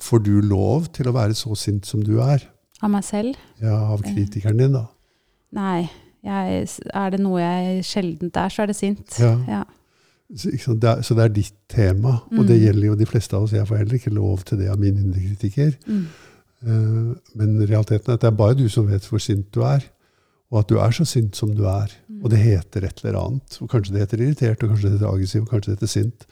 Får 0.01 0.23
du 0.25 0.41
lov 0.43 0.89
til 0.93 1.07
å 1.07 1.13
være 1.15 1.35
så 1.35 1.55
sint 1.57 1.87
som 1.87 2.03
du 2.03 2.19
er? 2.21 2.43
Av 2.83 2.91
meg 2.91 3.05
selv? 3.05 3.37
Ja, 3.63 3.77
av 3.93 4.03
kritikeren 4.03 4.59
din, 4.59 4.73
da. 4.73 4.87
Nei. 5.53 5.89
Jeg, 6.25 6.69
er 6.93 7.11
det 7.11 7.21
noe 7.21 7.39
jeg 7.39 7.85
sjeldent 7.87 8.37
er, 8.37 8.49
så 8.51 8.63
er 8.63 8.67
det 8.67 8.77
sint. 8.77 9.15
Ja. 9.21 9.37
Ja. 9.47 9.65
Så, 10.37 10.75
det 10.75 10.85
er, 10.91 11.03
så 11.07 11.15
det 11.15 11.25
er 11.25 11.29
ditt 11.33 11.55
tema, 11.71 12.17
og 12.33 12.47
det 12.47 12.59
Mm. 12.59 12.65
gjelder 12.67 12.87
jo 12.89 12.95
de 12.97 13.07
fleste 13.07 13.35
av 13.37 13.43
oss. 13.45 13.53
Jeg 13.53 13.67
får 13.67 13.79
heller 13.79 13.95
ikke 13.95 14.13
lov 14.13 14.43
til 14.45 14.59
det 14.59 14.69
av 14.69 14.79
min 14.79 14.97
indre 14.99 15.21
kritiker. 15.23 15.77
Mm. 15.87 16.07
Uh, 16.67 17.15
men 17.39 17.55
realiteten 17.67 18.11
er 18.11 18.15
at 18.19 18.21
det 18.21 18.27
er 18.33 18.37
bare 18.37 18.55
du 18.59 18.69
som 18.69 18.87
vet 18.91 19.07
hvor 19.07 19.19
sint 19.23 19.47
du 19.55 19.63
er. 19.63 19.85
Og 20.49 20.63
at 20.63 20.71
du 20.71 20.79
er 20.81 20.95
så 20.97 21.05
sint 21.09 21.37
som 21.37 21.53
du 21.57 21.65
er. 21.69 21.93
Mm. 22.09 22.21
Og 22.23 22.33
det 22.33 22.41
heter 22.41 22.87
et 22.89 23.03
eller 23.05 23.19
annet. 23.21 23.59
Og 23.63 23.71
kanskje 23.71 23.95
det 23.95 24.05
heter 24.07 24.23
irritert, 24.25 24.63
og 24.63 24.73
kanskje 24.73 24.89
det 24.89 24.95
heter 24.97 25.11
aggressiv, 25.11 25.43
og 25.45 25.51
kanskje 25.53 25.73
det 25.73 25.79
heter 25.79 25.93
sint. 25.93 26.29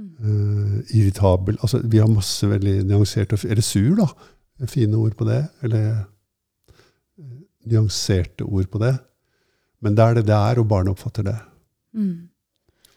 Mm. 0.00 0.08
Uh, 0.24 0.96
irritabel. 0.96 1.58
Altså, 1.60 1.82
vi 1.84 2.00
har 2.02 2.10
masse 2.10 2.46
veldig 2.48 2.80
nyanserte 2.88 3.38
Eller 3.46 3.62
sur, 3.62 3.94
da. 4.00 4.08
Fine 4.66 4.98
ord 4.98 5.14
på 5.16 5.28
det. 5.28 5.44
Eller 5.62 5.92
uh, 5.92 7.36
nyanserte 7.70 8.48
ord 8.48 8.70
på 8.72 8.82
det. 8.82 8.96
Men 9.80 9.96
det 9.96 10.04
er 10.04 10.18
det 10.18 10.26
det 10.28 10.36
er, 10.36 10.60
og 10.60 10.68
barnet 10.68 10.92
oppfatter 10.92 11.30
det. 11.30 11.38
Mm. 11.96 12.28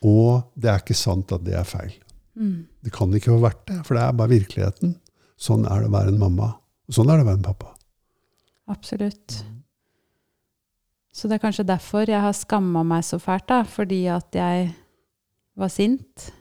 Og 0.03 0.49
det 0.59 0.71
er 0.71 0.81
ikke 0.81 0.97
sant 0.97 1.31
at 1.31 1.45
det 1.45 1.55
er 1.55 1.67
feil. 1.67 1.93
Mm. 2.35 2.65
Det 2.83 2.91
kan 2.93 3.13
ikke 3.13 3.31
ha 3.31 3.39
vært 3.45 3.63
det, 3.69 3.79
for 3.87 3.95
det 3.95 4.03
er 4.03 4.17
bare 4.17 4.33
virkeligheten. 4.33 4.97
Sånn 5.39 5.67
er 5.69 5.83
det 5.83 5.91
å 5.91 5.95
være 5.95 6.13
en 6.13 6.19
mamma. 6.21 6.55
Og 6.89 6.97
sånn 6.97 7.11
er 7.11 7.19
det 7.19 7.25
å 7.25 7.29
være 7.29 7.39
en 7.39 7.47
pappa. 7.47 7.73
Absolutt. 8.73 9.43
Så 11.13 11.29
det 11.29 11.37
er 11.37 11.43
kanskje 11.43 11.65
derfor 11.69 12.09
jeg 12.09 12.21
har 12.23 12.33
skamma 12.33 12.81
meg 12.87 13.03
så 13.05 13.19
fælt, 13.21 13.45
da. 13.51 13.59
Fordi 13.69 13.99
at 14.09 14.33
jeg 14.33 14.71
var 15.59 15.69
sint. 15.69 16.31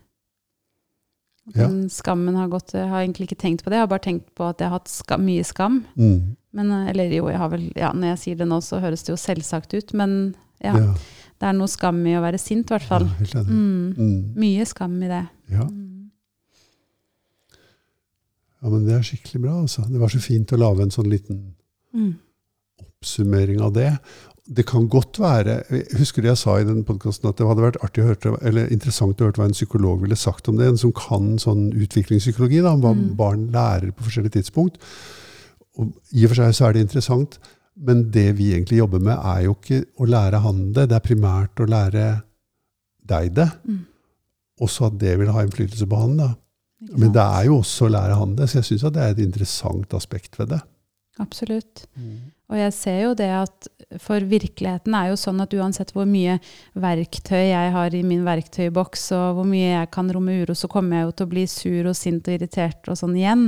Ja. 1.56 1.66
Skammen 1.90 2.36
har 2.38 2.46
gått 2.48 2.70
Jeg 2.72 2.86
har 2.86 3.00
egentlig 3.02 3.26
ikke 3.26 3.40
tenkt 3.42 3.64
på 3.64 3.70
det, 3.72 3.80
jeg 3.80 3.82
har 3.82 3.90
bare 3.90 4.04
tenkt 4.04 4.28
på 4.38 4.44
at 4.46 4.60
jeg 4.62 4.70
har 4.70 4.78
hatt 4.78 4.88
skam, 4.88 5.24
mye 5.26 5.42
skam. 5.44 5.80
Mm. 5.98 6.36
Men, 6.54 6.70
eh, 6.70 6.90
eller 6.92 7.10
jo, 7.16 7.26
jeg 7.32 7.40
har 7.40 7.50
vel 7.50 7.64
Ja, 7.74 7.90
når 7.92 8.12
jeg 8.12 8.18
sier 8.22 8.36
det 8.38 8.46
nå, 8.48 8.60
så 8.62 8.78
høres 8.80 9.02
det 9.02 9.10
jo 9.12 9.18
selvsagt 9.18 9.74
ut, 9.74 9.92
men 9.98 10.14
ja. 10.62 10.76
Ja. 10.78 10.94
Det 11.42 11.48
er 11.50 11.56
noe 11.58 11.66
skam 11.66 11.98
i 12.06 12.14
å 12.14 12.22
være 12.22 12.38
sint, 12.38 12.70
i 12.70 12.74
hvert 12.76 12.86
fall. 12.86 13.08
Ja, 13.08 13.18
helt. 13.18 13.48
Mm. 13.50 13.94
Mm. 13.98 14.18
Mye 14.38 14.66
skam 14.70 14.94
i 15.02 15.08
det. 15.10 15.24
Ja. 15.50 15.64
Mm. 15.66 16.10
ja, 18.62 18.68
men 18.70 18.84
det 18.86 18.94
er 18.94 19.02
skikkelig 19.06 19.40
bra, 19.42 19.56
altså. 19.64 19.82
Det 19.90 19.98
var 20.00 20.12
så 20.12 20.20
fint 20.22 20.54
å 20.54 20.60
lage 20.60 20.86
en 20.86 20.94
sånn 20.94 21.10
liten 21.10 21.40
Mm. 21.92 22.12
oppsummering 22.80 23.60
av 23.60 23.72
det. 23.74 23.90
Det 24.50 24.64
kan 24.66 24.88
godt 24.90 25.20
være 25.22 25.60
Husker 26.00 26.22
du 26.22 26.26
jeg 26.28 26.38
sa 26.40 26.56
i 26.58 26.64
den 26.66 26.82
podkasten 26.84 27.28
at 27.30 27.38
det 27.38 27.46
hadde 27.46 27.62
vært 27.62 27.78
artig 27.86 28.02
å 28.02 28.08
høre, 28.08 28.32
eller 28.42 28.72
interessant 28.74 29.20
å 29.20 29.28
høre 29.28 29.38
hva 29.38 29.46
en 29.46 29.54
psykolog 29.54 30.00
ville 30.02 30.18
sagt 30.18 30.48
om 30.50 30.56
det? 30.58 30.66
En 30.66 30.80
som 30.80 30.92
kan 30.92 31.36
sånn 31.38 31.68
utviklingspsykologi, 31.78 32.58
da, 32.64 32.72
om 32.74 32.82
hva 32.82 32.92
Mm. 32.96 33.16
barn 33.16 33.44
lærer 33.54 33.92
på 33.92 34.02
forskjellige 34.08 34.42
tidspunkt. 34.42 34.78
Og 35.78 35.92
I 36.12 36.24
og 36.24 36.30
for 36.34 36.42
seg 36.42 36.54
så 36.54 36.66
er 36.68 36.72
det 36.72 36.82
interessant, 36.82 37.38
men 37.76 38.10
det 38.10 38.36
vi 38.36 38.50
egentlig 38.52 38.78
jobber 38.82 38.98
med, 39.00 39.16
er 39.16 39.44
jo 39.44 39.54
ikke 39.54 39.84
å 39.98 40.06
lære 40.10 40.42
han 40.42 40.72
det. 40.72 40.88
Det 40.88 40.96
er 40.98 41.06
primært 41.06 41.56
å 41.62 41.66
lære 41.70 42.22
deg 43.06 43.34
det, 43.34 43.50
Mm. 43.66 43.86
Også 44.60 44.86
at 44.86 44.98
det 44.98 45.18
vil 45.18 45.30
ha 45.32 45.42
innflytelse 45.42 45.86
på 45.88 45.96
han. 45.98 46.16
da. 46.16 46.34
Men 46.96 47.12
det 47.12 47.22
er 47.22 47.46
jo 47.46 47.60
også 47.62 47.86
å 47.86 47.90
lære 47.90 48.14
han 48.18 48.36
det, 48.36 48.48
så 48.48 48.58
jeg 48.60 48.64
syns 48.64 48.92
det 48.92 49.02
er 49.02 49.10
et 49.10 49.18
interessant 49.18 49.94
aspekt 49.94 50.38
ved 50.38 50.48
det. 50.50 50.60
Absolutt. 51.18 51.86
Og 52.52 52.58
jeg 52.60 52.72
ser 52.76 52.98
jo 53.06 53.12
det 53.16 53.30
at 53.32 53.68
for 54.02 54.20
virkeligheten 54.28 54.92
er 54.96 55.08
jo 55.10 55.16
sånn 55.20 55.40
at 55.40 55.54
uansett 55.56 55.92
hvor 55.96 56.04
mye 56.08 56.34
verktøy 56.76 57.46
jeg 57.48 57.72
har 57.72 57.94
i 57.96 58.02
min 58.04 58.24
verktøyboks, 58.26 59.06
og 59.16 59.38
hvor 59.38 59.48
mye 59.48 59.70
jeg 59.72 59.90
kan 59.94 60.10
romme 60.12 60.34
uro, 60.42 60.56
så 60.56 60.68
kommer 60.68 60.98
jeg 61.00 61.06
jo 61.08 61.14
til 61.16 61.26
å 61.26 61.32
bli 61.32 61.44
sur 61.48 61.88
og 61.90 61.96
sint 61.96 62.28
og 62.28 62.36
irritert 62.36 62.88
og 62.92 62.98
sånn 63.00 63.16
igjen. 63.16 63.46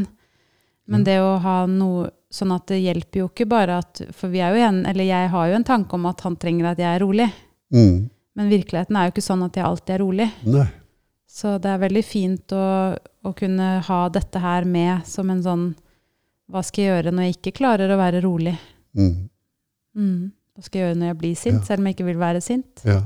Men 0.89 1.01
Ja. 1.01 1.05
det 1.05 1.19
å 1.21 1.39
ha 1.41 1.57
noe 1.67 2.11
sånn 2.33 2.53
at 2.55 2.67
det 2.69 2.81
hjelper 2.83 3.21
jo 3.23 3.29
ikke 3.31 3.47
bare 3.49 3.79
at 3.79 4.03
For 4.13 4.29
vi 4.29 4.41
er 4.45 4.51
jo 4.53 4.59
igjen, 4.61 4.83
eller 4.87 5.05
jeg 5.05 5.31
har 5.31 5.49
jo 5.49 5.55
en 5.57 5.65
tanke 5.65 5.95
om 5.95 6.07
at 6.07 6.21
han 6.27 6.37
trenger 6.37 6.73
at 6.73 6.79
jeg 6.79 6.89
er 6.97 7.01
rolig. 7.05 7.29
Mm. 7.73 8.11
Men 8.37 8.51
virkeligheten 8.51 8.97
er 8.97 9.07
jo 9.07 9.13
ikke 9.15 9.29
sånn 9.29 9.45
at 9.47 9.55
jeg 9.57 9.65
alltid 9.65 9.95
er 9.95 10.03
rolig. 10.03 10.31
Nei. 10.45 10.67
Så 11.29 11.59
det 11.61 11.71
er 11.71 11.79
veldig 11.79 12.05
fint 12.05 12.53
å, 12.53 12.97
å 13.25 13.33
kunne 13.35 13.81
ha 13.87 14.09
dette 14.09 14.39
her 14.39 14.65
med 14.65 15.07
som 15.07 15.31
en 15.31 15.43
sånn 15.43 15.75
Hva 16.51 16.61
skal 16.63 16.85
jeg 16.85 16.93
gjøre 16.93 17.13
når 17.15 17.23
jeg 17.25 17.37
ikke 17.39 17.57
klarer 17.63 17.89
å 17.91 17.97
være 17.97 18.21
rolig? 18.21 18.53
Mm. 18.95 19.29
Mm. 19.95 20.33
Hva 20.55 20.63
skal 20.63 20.79
jeg 20.81 20.87
gjøre 20.89 20.99
når 21.01 21.07
jeg 21.13 21.19
blir 21.19 21.35
sint, 21.37 21.61
Ja. 21.61 21.67
selv 21.67 21.81
om 21.83 21.87
jeg 21.87 21.97
ikke 21.97 22.05
vil 22.07 22.19
være 22.23 22.41
sint? 22.41 22.83
Ja. 22.87 23.01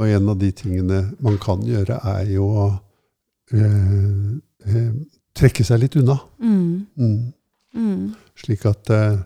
Og 0.00 0.08
en 0.08 0.28
av 0.32 0.38
de 0.40 0.50
tingene 0.56 1.02
man 1.20 1.38
kan 1.40 1.60
gjøre, 1.64 1.98
er 2.04 2.30
jo 2.32 2.46
å 2.48 2.66
eh, 3.52 4.38
eh, 4.66 4.92
trekke 5.36 5.64
seg 5.64 5.80
litt 5.84 5.96
unna. 6.00 6.16
Mm. 6.40 6.86
Mm. 6.96 7.32
Mm. 7.76 8.06
Slik 8.36 8.64
at 8.68 8.90
eh, 8.92 9.18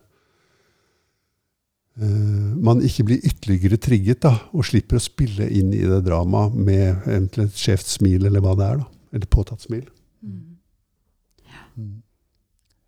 eh, 2.03 2.57
man 2.67 2.83
ikke 2.87 3.07
blir 3.09 3.23
ytterligere 3.27 3.79
trigget 3.83 4.23
da, 4.27 4.35
og 4.53 4.67
slipper 4.69 4.99
å 4.99 5.03
spille 5.07 5.49
inn 5.51 5.73
i 5.75 5.85
det 5.87 6.03
dramaet 6.07 6.55
med 6.59 7.07
eventuelt 7.07 7.55
et 7.55 7.63
skjevt 7.63 7.87
smil, 7.97 8.27
eller 8.29 8.43
hva 8.45 8.57
det 8.59 8.67
er. 8.71 8.83
da. 8.83 8.91
Eller 9.17 9.31
påtatt 9.33 9.63
smil. 9.65 9.87
Mm. 10.23 10.43
Mm. 11.77 11.97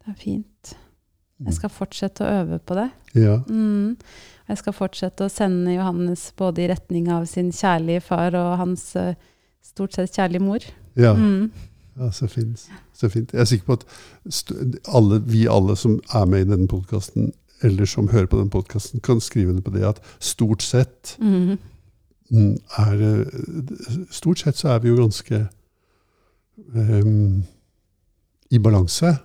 Det 0.02 0.12
er 0.14 0.18
fint. 0.18 0.74
Jeg 1.46 1.55
skal 1.55 1.70
fortsette 1.70 2.24
å 2.27 2.33
øve 2.42 2.59
på 2.59 2.74
det. 2.74 2.88
Ja. 3.14 3.38
Mm. 3.46 3.96
Jeg 4.48 4.59
skal 4.59 4.74
fortsette 4.74 5.27
å 5.27 5.31
sende 5.33 5.77
Johannes 5.77 6.33
både 6.38 6.64
i 6.64 6.68
retning 6.70 7.11
av 7.12 7.29
sin 7.31 7.53
kjærlige 7.55 8.03
far 8.09 8.35
og 8.38 8.57
hans 8.59 8.90
eh, 8.98 9.14
stort 9.62 9.94
sett 9.94 10.16
kjærlige 10.16 10.42
mor. 10.42 10.64
Ja. 10.98 11.12
Mm. 11.14 11.51
ja, 12.01 12.11
så 12.16 12.27
fint. 12.33 12.64
Så 12.96 13.11
fint. 13.12 13.33
Jeg 13.33 13.44
er 13.44 13.51
sikker 13.53 13.68
på 13.68 13.77
at 13.79 13.85
alle, 14.88 15.20
vi 15.29 15.44
alle 15.46 15.77
som 15.79 16.01
er 16.14 16.27
med 16.27 16.46
i 16.46 16.51
denne 16.51 16.68
podkasten, 16.70 17.31
eller 17.62 17.87
som 17.90 18.09
hører 18.11 18.27
på 18.31 18.40
denne 18.40 18.55
podkasten, 18.55 19.03
kan 19.05 19.20
skrive 19.22 19.53
under 19.55 19.62
på 19.62 19.74
det 19.77 19.87
at 19.87 20.03
stort 20.18 20.62
sett 20.62 21.16
Mm. 21.20 21.59
mm, 22.31 22.57
er 22.79 23.01
eh, 23.03 24.03
Stort 24.11 24.38
sett 24.42 24.57
så 24.57 24.68
er 24.74 24.83
vi 24.83 24.88
jo 24.88 24.98
ganske 24.98 25.46
um, 26.74 27.44
i 28.51 28.59
balanse. 28.59 29.16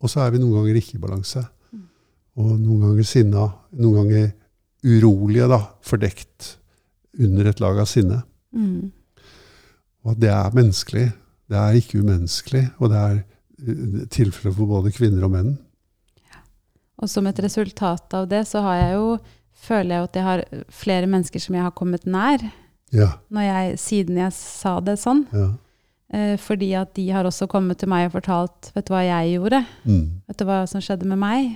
Og 0.00 0.08
så 0.10 0.22
er 0.24 0.30
vi 0.34 0.40
noen 0.42 0.54
ganger 0.58 0.78
ikke 0.80 0.96
i 0.96 1.02
balanse. 1.02 1.42
Mm. 1.74 1.82
Og 2.40 2.52
noen 2.60 2.84
ganger 2.86 3.08
sinna. 3.08 3.46
Noen 3.76 3.98
ganger 4.00 4.30
urolige, 4.86 5.48
da. 5.52 5.58
Fordekt 5.84 6.54
under 7.20 7.50
et 7.50 7.60
lag 7.60 7.78
av 7.82 7.88
sinne. 7.90 8.22
Mm. 8.56 8.90
Og 10.04 10.14
at 10.14 10.20
det 10.22 10.30
er 10.32 10.54
menneskelig. 10.56 11.08
Det 11.50 11.58
er 11.60 11.76
ikke 11.80 12.00
umenneskelig. 12.00 12.64
Og 12.80 12.92
det 12.92 13.02
er 13.02 13.18
eh, 13.20 14.06
tilfeller 14.14 14.54
for 14.56 14.70
både 14.70 14.92
kvinner 14.96 15.26
og 15.28 15.34
menn. 15.34 15.52
Og 17.00 17.08
som 17.08 17.24
et 17.30 17.38
resultat 17.40 18.12
av 18.16 18.26
det, 18.28 18.42
så 18.48 18.60
har 18.64 18.76
jeg 18.76 18.96
jo, 18.98 19.04
føler 19.64 19.94
jeg 19.94 20.08
at 20.08 20.16
jeg 20.18 20.24
har 20.26 20.42
flere 20.82 21.08
mennesker 21.08 21.40
som 21.40 21.56
jeg 21.56 21.64
har 21.64 21.76
kommet 21.76 22.04
nær, 22.08 22.42
Ja. 22.92 23.12
når 23.30 23.44
jeg, 23.46 23.78
siden 23.78 24.16
jeg 24.18 24.32
sa 24.36 24.80
det 24.84 24.96
sånn. 25.00 25.26
ja. 25.32 25.50
Eh, 26.12 26.34
fordi 26.42 26.72
at 26.74 26.94
de 26.96 27.04
har 27.14 27.22
også 27.28 27.46
kommet 27.46 27.78
til 27.78 27.86
meg 27.88 28.08
og 28.08 28.16
fortalt 28.16 28.72
Vet 28.74 28.88
du 28.88 28.92
hva 28.96 29.04
jeg 29.06 29.36
gjorde? 29.36 29.60
Mm. 29.86 30.06
Vet 30.26 30.40
du 30.40 30.44
hva 30.48 30.56
som 30.66 30.82
skjedde 30.82 31.06
med 31.06 31.20
meg? 31.22 31.52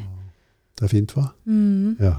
Det 0.78 0.86
er 0.86 0.92
fint, 0.92 1.10
hva? 1.16 1.24
Mm. 1.46 1.96
Ja. 1.98 2.12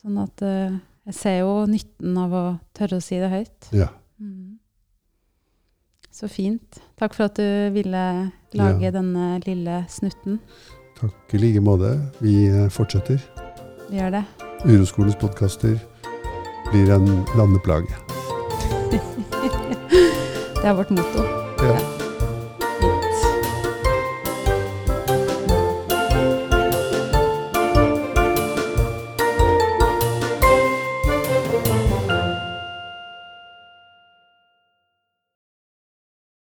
Sånn 0.00 0.16
at 0.22 0.40
eh, 0.44 0.78
jeg 1.04 1.14
ser 1.18 1.38
jo 1.42 1.52
nytten 1.68 2.16
av 2.20 2.32
å 2.32 2.44
tørre 2.76 2.96
å 3.00 3.04
si 3.04 3.18
det 3.20 3.28
høyt. 3.32 3.68
ja. 3.76 3.90
Mm. 4.20 4.58
Så 6.14 6.28
fint. 6.30 6.78
Takk 6.96 7.12
for 7.16 7.24
at 7.26 7.34
du 7.34 7.70
ville 7.74 8.30
lage 8.54 8.84
Ja. 8.86 8.90
denne 8.94 9.40
lille 9.44 9.80
snutten. 9.90 10.38
Takk 11.00 11.34
i 11.34 11.40
like 11.42 11.60
måte. 11.60 11.90
Vi 12.22 12.46
eh, 12.46 12.68
fortsetter. 12.70 13.18
Vi 13.90 13.98
gjør 13.98 14.10
det. 14.20 14.24
Uroskolens 14.64 15.16
podkaster 15.18 15.74
blir 16.70 16.94
en 16.94 17.10
landeplage. 17.36 17.90
Det 20.64 20.70
er 20.70 20.72
vårt 20.78 20.90
motto. 20.94 21.43
Ja. 21.64 21.93